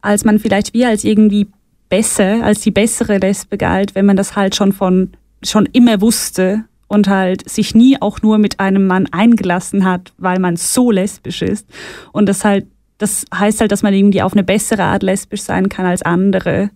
[0.00, 1.48] als man vielleicht wie als irgendwie
[1.88, 5.10] besser, als die bessere Lesbe galt, wenn man das halt schon von,
[5.42, 10.38] schon immer wusste und halt sich nie auch nur mit einem Mann eingelassen hat, weil
[10.38, 11.66] man so lesbisch ist.
[12.12, 12.66] Und das halt,
[13.02, 16.70] das heißt halt, dass man irgendwie auf eine bessere Art lesbisch sein kann als andere.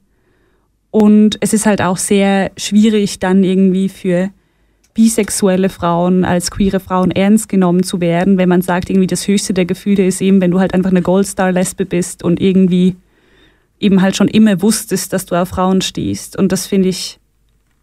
[0.90, 4.30] Und es ist halt auch sehr schwierig, dann irgendwie für
[4.92, 9.54] bisexuelle Frauen als queere Frauen ernst genommen zu werden, wenn man sagt, irgendwie das höchste
[9.54, 12.96] der Gefühle ist eben, wenn du halt einfach eine Goldstar-Lesbe bist und irgendwie
[13.78, 16.36] eben halt schon immer wusstest, dass du auf Frauen stehst.
[16.36, 17.20] Und das finde ich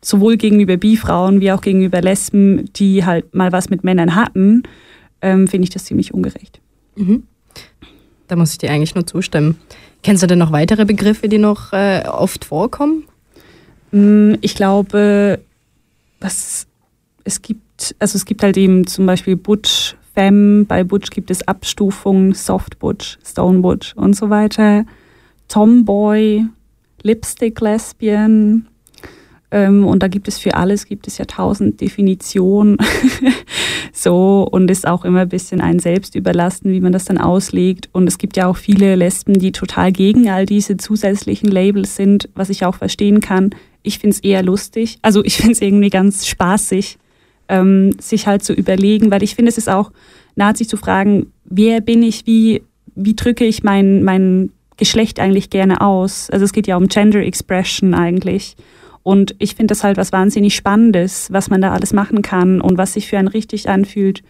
[0.01, 4.63] sowohl gegenüber Bi-Frauen wie auch gegenüber Lesben, die halt mal was mit Männern hatten,
[5.21, 6.59] ähm, finde ich das ziemlich ungerecht.
[6.97, 7.23] Mhm.
[8.27, 9.59] Da muss ich dir eigentlich nur zustimmen.
[10.01, 13.05] Kennst du denn noch weitere Begriffe, die noch äh, oft vorkommen?
[13.91, 15.39] Mm, Ich glaube,
[16.19, 16.67] was
[17.23, 21.47] es gibt, also es gibt halt eben zum Beispiel Butch, Femme, bei Butch gibt es
[21.47, 24.85] Abstufungen, Soft Butch, Stone Butch und so weiter.
[25.47, 26.45] Tomboy,
[27.01, 28.67] Lipstick Lesbian.
[29.51, 32.77] Ähm, und da gibt es für alles, gibt es ja tausend Definitionen.
[34.03, 37.89] so, und ist auch immer ein bisschen ein selbst überlassen, wie man das dann auslegt.
[37.93, 42.29] Und es gibt ja auch viele Lesben, die total gegen all diese zusätzlichen Labels sind,
[42.35, 43.51] was ich auch verstehen kann.
[43.81, 44.97] Ich finde es eher lustig.
[45.01, 46.97] Also ich finde es irgendwie ganz spaßig,
[47.47, 49.91] ähm, sich halt zu überlegen, weil ich finde, es ist auch
[50.55, 52.63] sich zu fragen, wer bin ich, wie,
[52.95, 56.29] wie drücke ich mein, mein Geschlecht eigentlich gerne aus?
[56.29, 58.55] Also es geht ja um Gender Expression eigentlich.
[59.03, 62.77] Und ich finde das halt was wahnsinnig Spannendes, was man da alles machen kann und
[62.77, 64.23] was sich für einen richtig anfühlt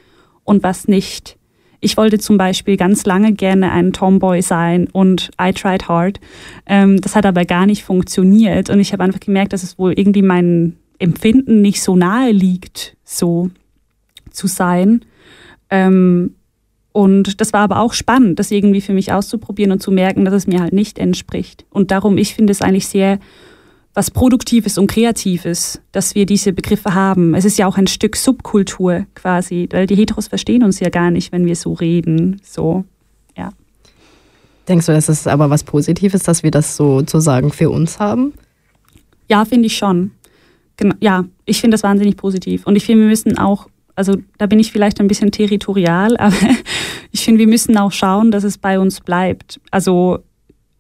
[0.44, 1.38] und was nicht.
[1.80, 6.20] Ich wollte zum Beispiel ganz lange gerne ein Tomboy sein und I tried hard.
[6.66, 9.94] Ähm, das hat aber gar nicht funktioniert und ich habe einfach gemerkt, dass es wohl
[9.94, 13.50] irgendwie mein Empfinden nicht so nahe liegt, so
[14.32, 15.04] zu sein.
[15.70, 16.36] Ähm,
[16.94, 20.34] und das war aber auch spannend, das irgendwie für mich auszuprobieren und zu merken, dass
[20.34, 21.66] es mir halt nicht entspricht.
[21.70, 23.20] Und darum, ich finde es eigentlich sehr
[23.94, 27.36] was Produktives und Kreatives, dass wir diese Begriffe haben.
[27.36, 31.12] Es ist ja auch ein Stück Subkultur quasi, weil die Heteros verstehen uns ja gar
[31.12, 32.42] nicht, wenn wir so reden.
[32.44, 32.86] So,
[33.38, 33.52] ja.
[34.68, 38.34] Denkst du, das ist aber was Positives, dass wir das sozusagen für uns haben?
[39.30, 40.12] Ja, finde ich schon.
[40.78, 42.66] Genau, ja, ich finde das wahnsinnig positiv.
[42.66, 46.36] Und ich finde, wir müssen auch, also da bin ich vielleicht ein bisschen territorial, aber
[47.12, 49.60] ich finde, wir müssen auch schauen, dass es bei uns bleibt.
[49.70, 50.20] Also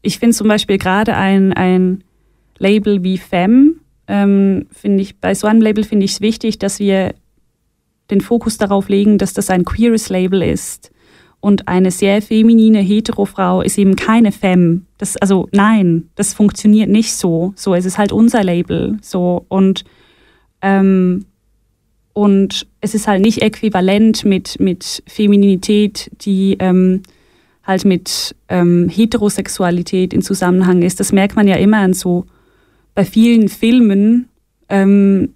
[0.02, 2.04] ich finde zum Beispiel gerade ein, ein
[2.58, 3.76] Label wie Femme,
[4.08, 7.14] ähm, finde ich, bei so einem Label finde ich es wichtig, dass wir
[8.12, 10.92] den Fokus darauf legen, dass das ein queeres Label ist.
[11.40, 14.84] Und eine sehr feminine Hetero-Frau ist eben keine Femme.
[14.98, 17.54] Das, also nein, das funktioniert nicht so.
[17.58, 18.98] So, es ist halt unser Label.
[19.02, 19.84] So und
[20.62, 21.26] ähm,
[22.14, 27.02] und es ist halt nicht äquivalent mit mit Femininität, die ähm,
[27.64, 31.02] halt mit ähm, Heterosexualität in Zusammenhang ist.
[31.02, 32.26] Das merkt man ja immer an so
[32.96, 34.30] bei vielen Filmen,
[34.70, 35.34] ähm,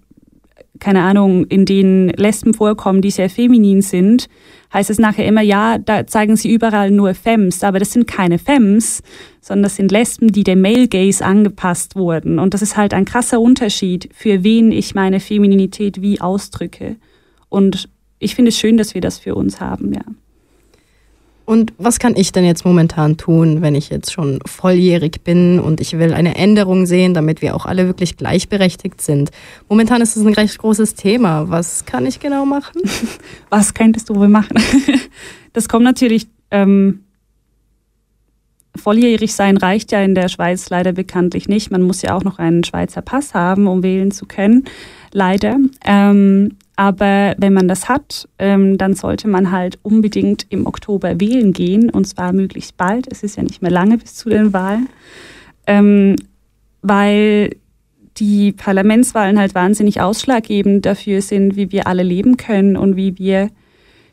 [0.78, 4.28] keine Ahnung, in denen Lesben vorkommen, die sehr feminin sind,
[4.72, 8.38] heißt es nachher immer, ja, da zeigen sie überall nur Femmes, aber das sind keine
[8.38, 9.02] Femmes,
[9.40, 12.38] sondern das sind Lesben, die dem Male Gaze angepasst wurden.
[12.38, 16.96] Und das ist halt ein krasser Unterschied, für wen ich meine Femininität wie ausdrücke.
[17.48, 17.88] Und
[18.18, 20.02] ich finde es schön, dass wir das für uns haben, ja.
[21.48, 25.80] Und was kann ich denn jetzt momentan tun, wenn ich jetzt schon volljährig bin und
[25.80, 29.30] ich will eine Änderung sehen, damit wir auch alle wirklich gleichberechtigt sind?
[29.66, 31.48] Momentan ist es ein recht großes Thema.
[31.48, 32.82] Was kann ich genau machen?
[33.48, 34.58] Was könntest du wohl machen?
[35.54, 37.00] Das kommt natürlich, ähm,
[38.76, 41.70] volljährig sein reicht ja in der Schweiz leider bekanntlich nicht.
[41.70, 44.66] Man muss ja auch noch einen Schweizer Pass haben, um wählen zu können,
[45.12, 45.56] leider.
[45.84, 51.52] Ähm, aber wenn man das hat, ähm, dann sollte man halt unbedingt im Oktober wählen
[51.52, 53.10] gehen und zwar möglichst bald.
[53.10, 54.88] Es ist ja nicht mehr lange bis zu den Wahlen,
[55.66, 56.14] ähm,
[56.82, 57.56] weil
[58.18, 63.50] die Parlamentswahlen halt wahnsinnig ausschlaggebend dafür sind, wie wir alle leben können und wie wir,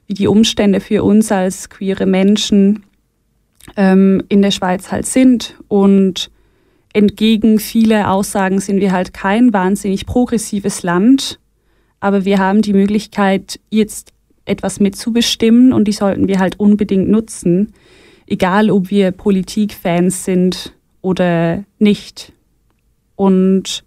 [0.07, 2.81] wie die Umstände für uns als queere Menschen
[3.77, 5.55] ähm, in der Schweiz halt sind.
[5.67, 6.31] Und
[6.93, 11.37] entgegen vieler Aussagen sind wir halt kein wahnsinnig progressives Land,
[12.05, 14.13] aber wir haben die Möglichkeit, jetzt
[14.45, 17.73] etwas mitzubestimmen und die sollten wir halt unbedingt nutzen,
[18.27, 22.31] egal ob wir Politikfans sind oder nicht.
[23.15, 23.83] Und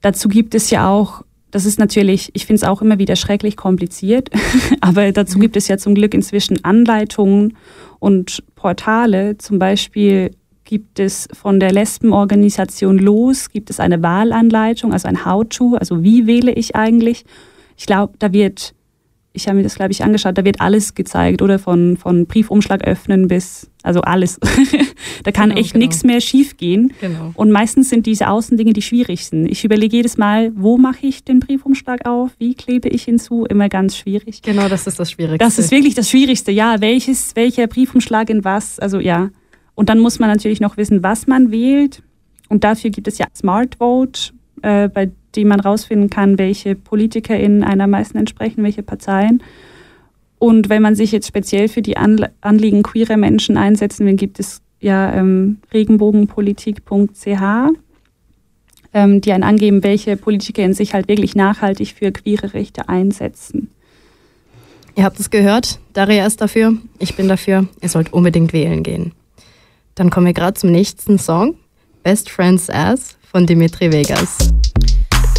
[0.00, 3.58] dazu gibt es ja auch, das ist natürlich, ich finde es auch immer wieder schrecklich
[3.58, 4.30] kompliziert,
[4.80, 7.58] aber dazu gibt es ja zum Glück inzwischen Anleitungen
[7.98, 9.36] und Portale.
[9.36, 10.30] Zum Beispiel
[10.68, 16.26] gibt es von der Lesbenorganisation Los, gibt es eine Wahlanleitung, also ein How-To, also wie
[16.26, 17.24] wähle ich eigentlich.
[17.78, 18.74] Ich glaube, da wird,
[19.32, 22.84] ich habe mir das, glaube ich, angeschaut, da wird alles gezeigt, oder von, von Briefumschlag
[22.84, 24.38] öffnen bis, also alles.
[25.24, 25.86] da kann Genau, echt genau.
[25.86, 26.92] nichts mehr schiefgehen.
[27.00, 27.32] Genau.
[27.32, 29.46] Und meistens sind diese Außendinge die schwierigsten.
[29.46, 33.70] Ich überlege jedes Mal, wo mache ich den Briefumschlag auf, wie klebe ich hinzu, immer
[33.70, 34.42] ganz schwierig.
[34.42, 35.38] Genau, das ist das Schwierigste.
[35.38, 36.82] Das ist wirklich das Schwierigste, ja.
[36.82, 39.30] Welches, welcher Briefumschlag in was, also ja.
[39.78, 42.02] Und dann muss man natürlich noch wissen, was man wählt.
[42.48, 47.62] Und dafür gibt es ja Smart Vote, äh, bei dem man rausfinden kann, welche PolitikerInnen
[47.62, 49.40] einer meisten entsprechen, welche Parteien.
[50.40, 54.40] Und wenn man sich jetzt speziell für die Anl Anliegen queerer Menschen einsetzen will, gibt
[54.40, 57.40] es ja ähm, regenbogenpolitik.ch,
[58.94, 63.70] ähm, die einen angeben, welche PolitikerInnen sich halt wirklich nachhaltig für queere Rechte einsetzen.
[64.96, 69.12] Ihr habt es gehört, Daria ist dafür, ich bin dafür, ihr sollt unbedingt wählen gehen.
[69.98, 71.56] Dann kommen wir gerade zum nächsten Song,
[72.04, 74.38] Best Friends Ass von Dimitri Vegas.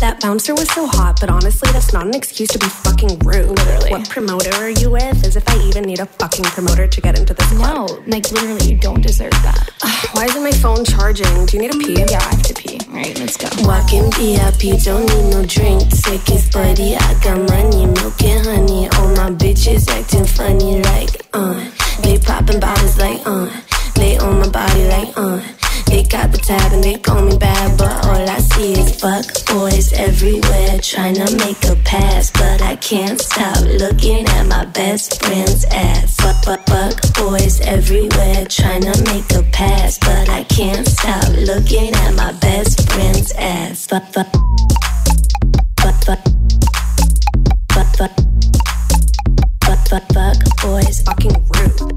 [0.01, 3.49] That bouncer was so hot, but honestly, that's not an excuse to be fucking rude.
[3.49, 3.91] Literally.
[3.91, 5.25] What promoter are you with?
[5.25, 7.89] As if I even need a fucking promoter to get into this club.
[7.89, 9.71] No, like literally, you don't deserve that.
[10.11, 11.45] Why isn't my phone charging?
[11.45, 11.93] Do you need a pee?
[11.93, 12.79] Yeah, I have to pee.
[12.89, 13.47] All right, let's go.
[13.63, 15.87] Walking VIP, don't need no drink.
[16.03, 18.89] Take his buddy, I got money, milk and honey.
[18.99, 21.55] All my bitches acting funny like, uh.
[22.03, 23.47] They popping bottles like, uh.
[23.99, 25.41] They on my body like, uh.
[25.89, 29.25] They got the tab and they call me bad, but all I see is fuck
[29.47, 32.29] boys everywhere trying to make a pass.
[32.29, 36.15] But I can't stop looking at my best friend's ass.
[36.17, 39.97] Fuck, fuck, fuck boys everywhere trying to make a pass.
[39.97, 43.87] But I can't stop looking at my best friend's ass.
[43.87, 44.31] Fuck, fuck,
[45.81, 46.21] fuck, fuck,
[47.73, 48.13] fuck, fuck,
[49.63, 51.01] fuck, fuck, fuck boys.
[51.01, 51.88] Fucking rude.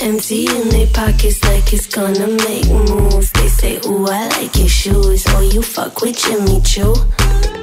[0.00, 3.30] Empty in their pockets like it's gonna make moves.
[3.32, 5.24] They say, Ooh, I like your shoes.
[5.28, 6.94] Oh, you fuck with Jimmy Choo.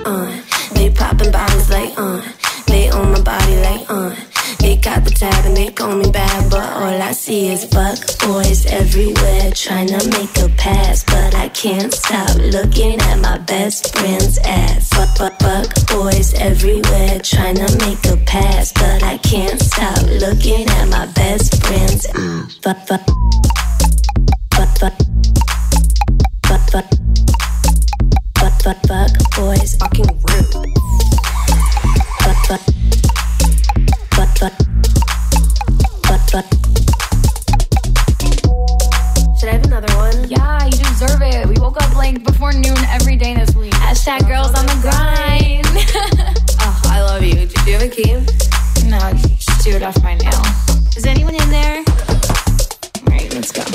[0.06, 0.42] Uh,
[0.74, 2.22] they popping bottles like, uh.
[2.68, 4.35] They on my body like, uh.
[4.60, 7.98] They got the tab and they call me bad, but all I see is fuck
[8.20, 11.04] boys everywhere trying to make a pass.
[11.04, 14.90] But I can't stop looking at my best friend's ass.
[14.90, 18.72] Fuck, fuck, fuck boys everywhere trying to make a pass.
[18.74, 22.58] But I can't stop looking at my best friend's ass.
[22.64, 23.02] Fuck, fuck,
[24.54, 24.96] fuck, fuck,
[26.46, 26.88] fuck, fuck,
[28.38, 29.76] fuck, fuck, fuck boys.
[29.76, 30.52] Fucking rude.
[32.22, 32.85] Fuck, fuck, fuck,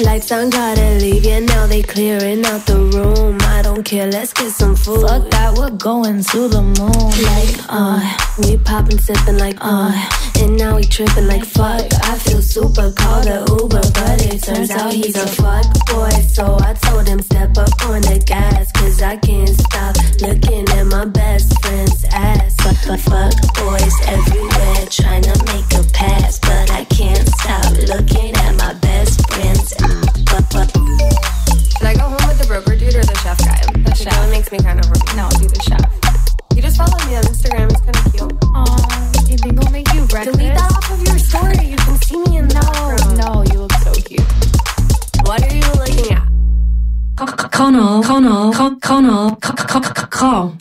[0.03, 3.37] Lights on, gotta leave, yeah, now they clearing out the room.
[3.43, 5.07] I don't care, let's get some food.
[5.07, 7.13] Fuck that, we're going to the moon.
[7.31, 8.01] Like, uh,
[8.39, 9.93] we poppin', sippin' like, uh,
[10.41, 11.85] and now we trippin' like fuck.
[12.03, 16.09] I feel super, called a Uber, but it turns out he's a fuck boy.
[16.33, 20.85] So I told him, step up on the gas, cause I can't stop looking at
[20.85, 22.57] my best friend's ass.
[22.63, 28.35] Fuck, fuck, fuck boys everywhere, trying to make a pass, but I can't stop looking
[28.35, 29.10] at my best
[29.41, 30.67] hands and blah, blah.
[31.83, 33.61] I go home with the broker dude or the chef guy?
[33.83, 34.13] The chef.
[34.13, 34.87] It really makes me kind of.
[35.17, 35.81] No, I'll do the chef.
[36.55, 37.71] You just follow me on Instagram.
[37.73, 38.33] It's kind of cute.
[38.55, 40.39] Aw, you think I'll make you breakfast?
[40.39, 41.67] Delete that off of your story.
[41.67, 42.61] You can see me in the
[43.17, 44.21] No, no, you look so cute.
[45.27, 46.29] What are you looking at?
[47.51, 50.57] Connell, Connell, Connell, Connell,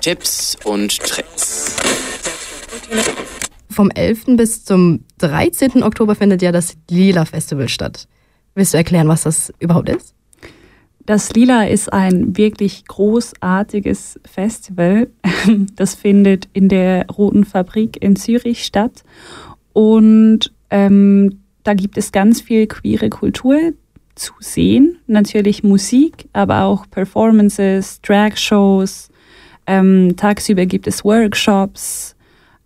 [0.00, 1.68] Tips und Tricks.
[3.78, 4.36] Vom 11.
[4.36, 5.84] bis zum 13.
[5.84, 8.08] Oktober findet ja das Lila Festival statt.
[8.56, 10.16] Willst du erklären, was das überhaupt ist?
[11.06, 15.06] Das Lila ist ein wirklich großartiges Festival.
[15.76, 19.04] Das findet in der Roten Fabrik in Zürich statt.
[19.74, 23.74] Und ähm, da gibt es ganz viel queere Kultur
[24.16, 24.98] zu sehen.
[25.06, 29.08] Natürlich Musik, aber auch Performances, Drag-Shows.
[29.68, 32.16] Ähm, tagsüber gibt es Workshops.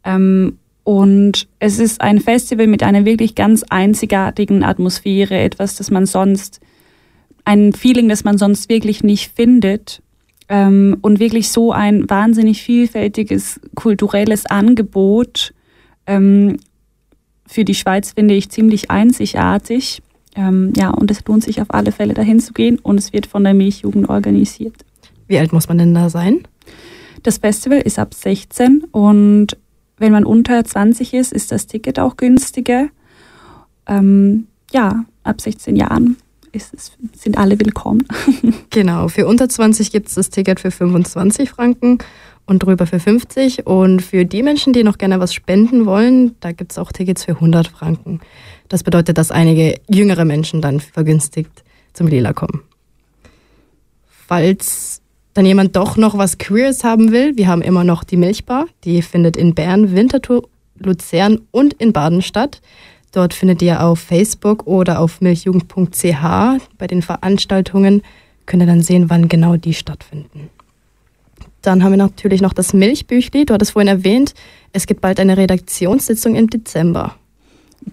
[0.04, 6.06] Ähm, und es ist ein Festival mit einer wirklich ganz einzigartigen Atmosphäre, etwas, das man
[6.06, 6.60] sonst
[7.44, 10.02] ein Feeling, das man sonst wirklich nicht findet.
[10.48, 15.54] Ähm, und wirklich so ein wahnsinnig vielfältiges kulturelles Angebot.
[16.06, 16.58] Ähm,
[17.46, 20.02] für die Schweiz finde ich ziemlich einzigartig.
[20.34, 23.26] Ähm, ja, und es lohnt sich auf alle Fälle dahin zu gehen und es wird
[23.26, 24.74] von der Milchjugend organisiert.
[25.28, 26.42] Wie alt muss man denn da sein?
[27.22, 29.56] Das Festival ist ab 16 und
[29.98, 32.88] wenn man unter 20 ist, ist das Ticket auch günstiger.
[33.86, 36.16] Ähm, ja, ab 16 Jahren
[36.52, 38.06] ist sind alle willkommen.
[38.70, 41.98] Genau, für unter 20 gibt es das Ticket für 25 Franken
[42.46, 43.66] und drüber für 50.
[43.66, 47.24] Und für die Menschen, die noch gerne was spenden wollen, da gibt es auch Tickets
[47.24, 48.20] für 100 Franken.
[48.68, 52.62] Das bedeutet, dass einige jüngere Menschen dann vergünstigt zum Lila kommen.
[54.06, 55.01] Falls
[55.34, 58.66] dann jemand doch noch was Queers haben will, wir haben immer noch die Milchbar.
[58.84, 62.60] Die findet in Bern, Winterthur, Luzern und in Baden statt.
[63.12, 66.22] Dort findet ihr auf Facebook oder auf milchjugend.ch
[66.78, 68.02] bei den Veranstaltungen
[68.46, 70.50] könnt ihr dann sehen, wann genau die stattfinden.
[71.60, 73.46] Dann haben wir natürlich noch das Milchbüchli.
[73.46, 74.34] Du hattest vorhin erwähnt,
[74.72, 77.14] es gibt bald eine Redaktionssitzung im Dezember.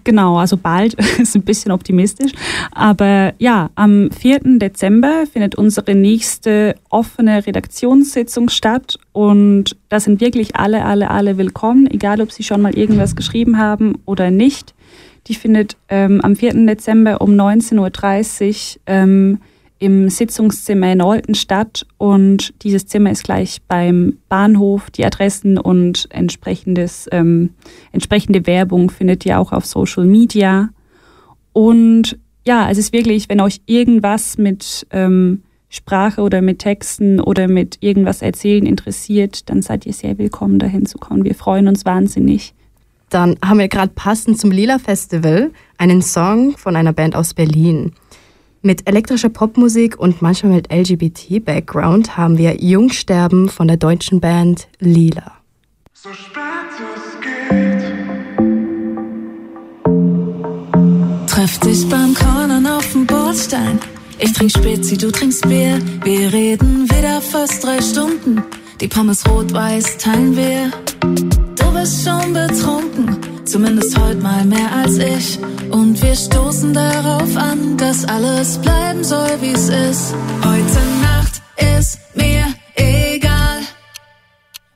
[0.04, 2.32] Genau, also bald ist ein bisschen optimistisch.
[2.72, 4.40] Aber ja, am 4.
[4.58, 8.98] Dezember findet unsere nächste offene Redaktionssitzung statt.
[9.12, 13.58] Und da sind wirklich alle, alle, alle willkommen, egal ob sie schon mal irgendwas geschrieben
[13.58, 14.74] haben oder nicht.
[15.26, 16.66] Die findet ähm, am 4.
[16.66, 17.78] Dezember um 19.30
[18.76, 19.38] Uhr ähm,
[19.80, 21.86] im Sitzungszimmer in Olten statt.
[21.98, 24.90] Und dieses Zimmer ist gleich beim Bahnhof.
[24.90, 27.54] Die Adressen und entsprechendes, ähm,
[27.90, 30.68] entsprechende Werbung findet ihr auch auf Social Media.
[31.52, 37.48] Und ja, es ist wirklich, wenn euch irgendwas mit ähm, Sprache oder mit Texten oder
[37.48, 41.24] mit irgendwas erzählen interessiert, dann seid ihr sehr willkommen, dahin zu kommen.
[41.24, 42.54] Wir freuen uns wahnsinnig.
[43.08, 47.92] Dann haben wir gerade passend zum Lila Festival einen Song von einer Band aus Berlin.
[48.62, 55.32] Mit elektrischer Popmusik und manchmal mit LGBT-Background haben wir Jungsterben von der deutschen Band Lila.
[61.26, 63.78] Treff dich beim Cornern auf dem Bordstein.
[64.18, 65.78] Ich trink Spezi, du trinkst Bier.
[66.04, 68.42] Wir reden wieder fast drei Stunden.
[68.78, 70.70] Die Pommes rot-weiß teilen wir.
[71.00, 73.09] Du bist schon betrunken,
[73.50, 75.38] zumindest heute mal mehr als ich.
[75.70, 80.14] Und wir stoßen darauf an, dass alles bleiben soll, wie es ist.
[80.44, 81.42] Heute Nacht
[81.78, 82.44] ist mir
[82.76, 83.60] egal,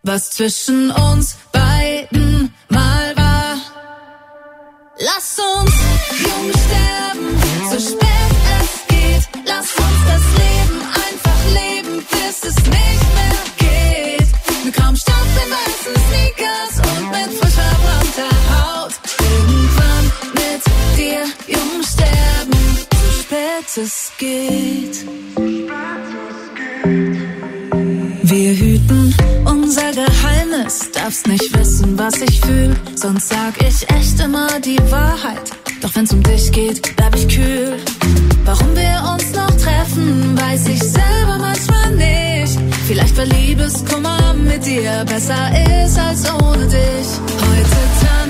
[0.03, 3.57] was zwischen uns beiden mal war.
[4.99, 5.75] Lass uns
[6.21, 6.53] jung
[21.47, 25.05] jung sterben, so spät es geht.
[28.23, 29.15] Wir hüten
[29.45, 35.51] unser Geheimnis, darfst nicht wissen, was ich fühl, sonst sag ich echt immer die Wahrheit.
[35.81, 37.77] Doch wenn's um dich geht, bleib ich kühl.
[38.45, 42.59] Warum wir uns noch treffen, weiß ich selber manchmal nicht.
[42.87, 45.51] Vielleicht weil Liebeskummer mit dir besser
[45.85, 47.09] ist als ohne dich.
[47.41, 48.24] Heute tanzen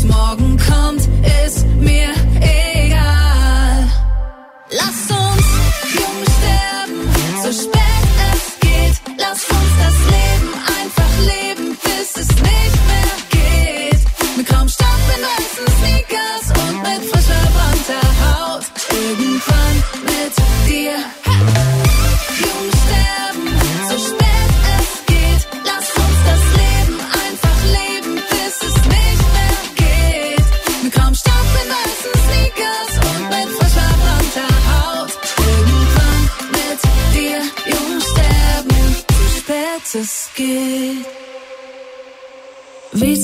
[0.00, 1.02] Was morgen kommt,
[1.46, 2.08] ist mir
[2.40, 3.86] egal.
[4.70, 5.09] Lass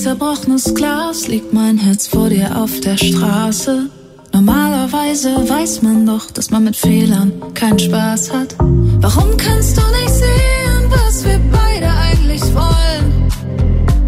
[0.06, 3.90] zerbrochenes Glas liegt mein Herz vor dir auf der Straße.
[4.32, 8.54] Normalerweise weiß man doch, dass man mit Fehlern keinen Spaß hat.
[9.00, 13.28] Warum kannst du nicht sehen, was wir beide eigentlich wollen?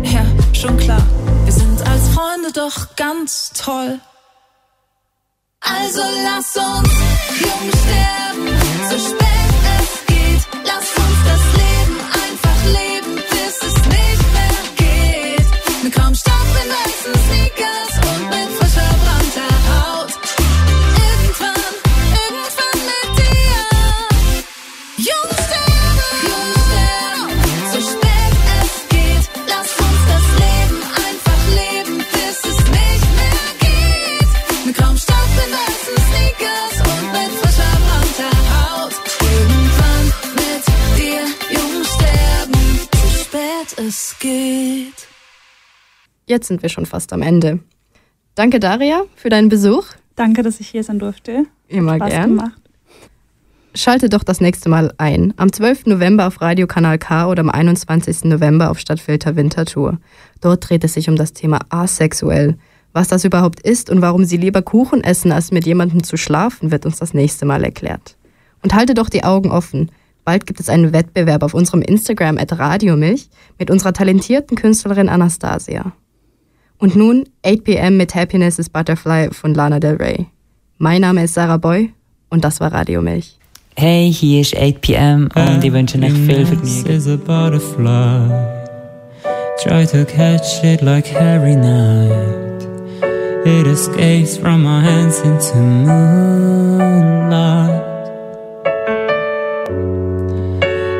[0.04, 1.02] Ja, schon klar,
[1.44, 3.98] wir sind als Freunde doch ganz toll.
[5.60, 6.92] Also lass uns
[7.40, 8.37] jung sterben,
[46.28, 47.60] Jetzt sind wir schon fast am Ende.
[48.34, 49.84] Danke, Daria, für deinen Besuch.
[50.14, 51.46] Danke, dass ich hier sein durfte.
[51.68, 52.36] Immer Spaß gern.
[52.36, 52.60] gemacht.
[53.74, 55.32] Schalte doch das nächste Mal ein.
[55.36, 55.86] Am 12.
[55.86, 58.24] November auf Radio Kanal K oder am 21.
[58.24, 59.98] November auf Stadtfilter Winterthur.
[60.40, 62.58] Dort dreht es sich um das Thema asexuell.
[62.92, 66.70] Was das überhaupt ist und warum sie lieber Kuchen essen, als mit jemandem zu schlafen,
[66.70, 68.16] wird uns das nächste Mal erklärt.
[68.62, 69.90] Und halte doch die Augen offen.
[70.24, 75.92] Bald gibt es einen Wettbewerb auf unserem Instagram at Radiomilch mit unserer talentierten Künstlerin Anastasia.
[76.78, 80.26] Und nun 8 pm mit Happiness is Butterfly von Lana Del Rey.
[80.78, 81.92] Mein Name ist Sarah Boy
[82.30, 83.36] und das war Radio Milch.
[83.76, 86.86] Hey, hier ist 8pm und ich wünsche euch viel Vergnügen.
[86.90, 88.28] is a butterfly.
[89.62, 92.64] Try to catch it like Harry Knight.
[93.44, 96.68] It escapes from my hands into moonlight.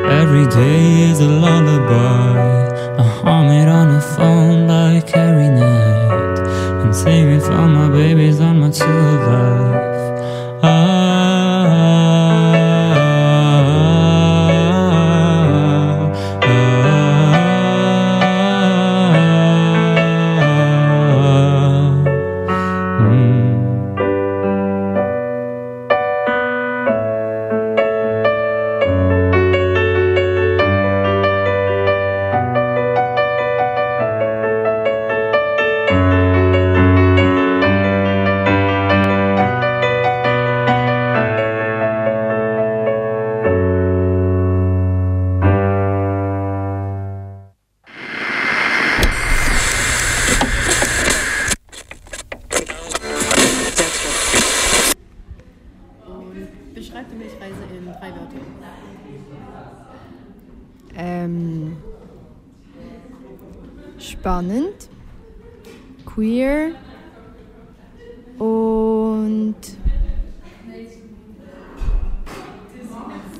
[0.09, 2.68] Every day is a lullaby.
[2.99, 6.37] I hum it on the phone like every night.
[6.83, 9.79] And sing it for my babies on my true life.
[10.61, 10.98] Beschreib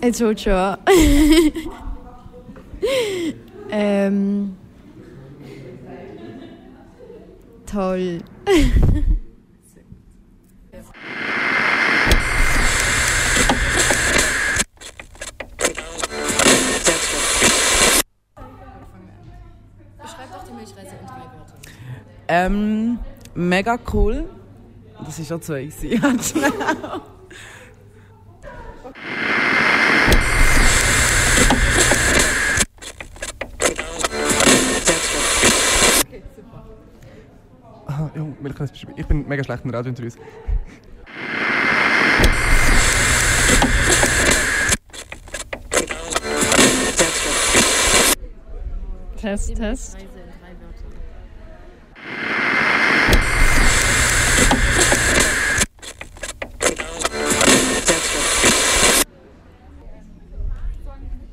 [0.10, 0.78] jetzt wird schon.
[3.70, 4.58] ähm,
[7.68, 8.20] toll.
[20.02, 21.60] Beschreib doch die Milchreise in drei Wörtern.
[22.28, 23.00] Ähm,
[23.36, 24.28] mega cool.
[25.06, 26.02] Das ist ja zwei gewesen.
[26.02, 26.52] Ganz schnell.
[38.00, 40.16] Aha, ja, ich, das ich bin mega schlecht in Radiointerviews.
[49.18, 49.98] Test, Test.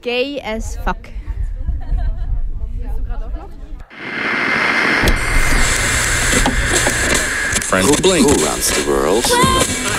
[0.03, 0.97] Gay as fuck.
[7.77, 9.25] Friend who runs the world.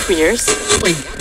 [0.04, 1.17] Queers.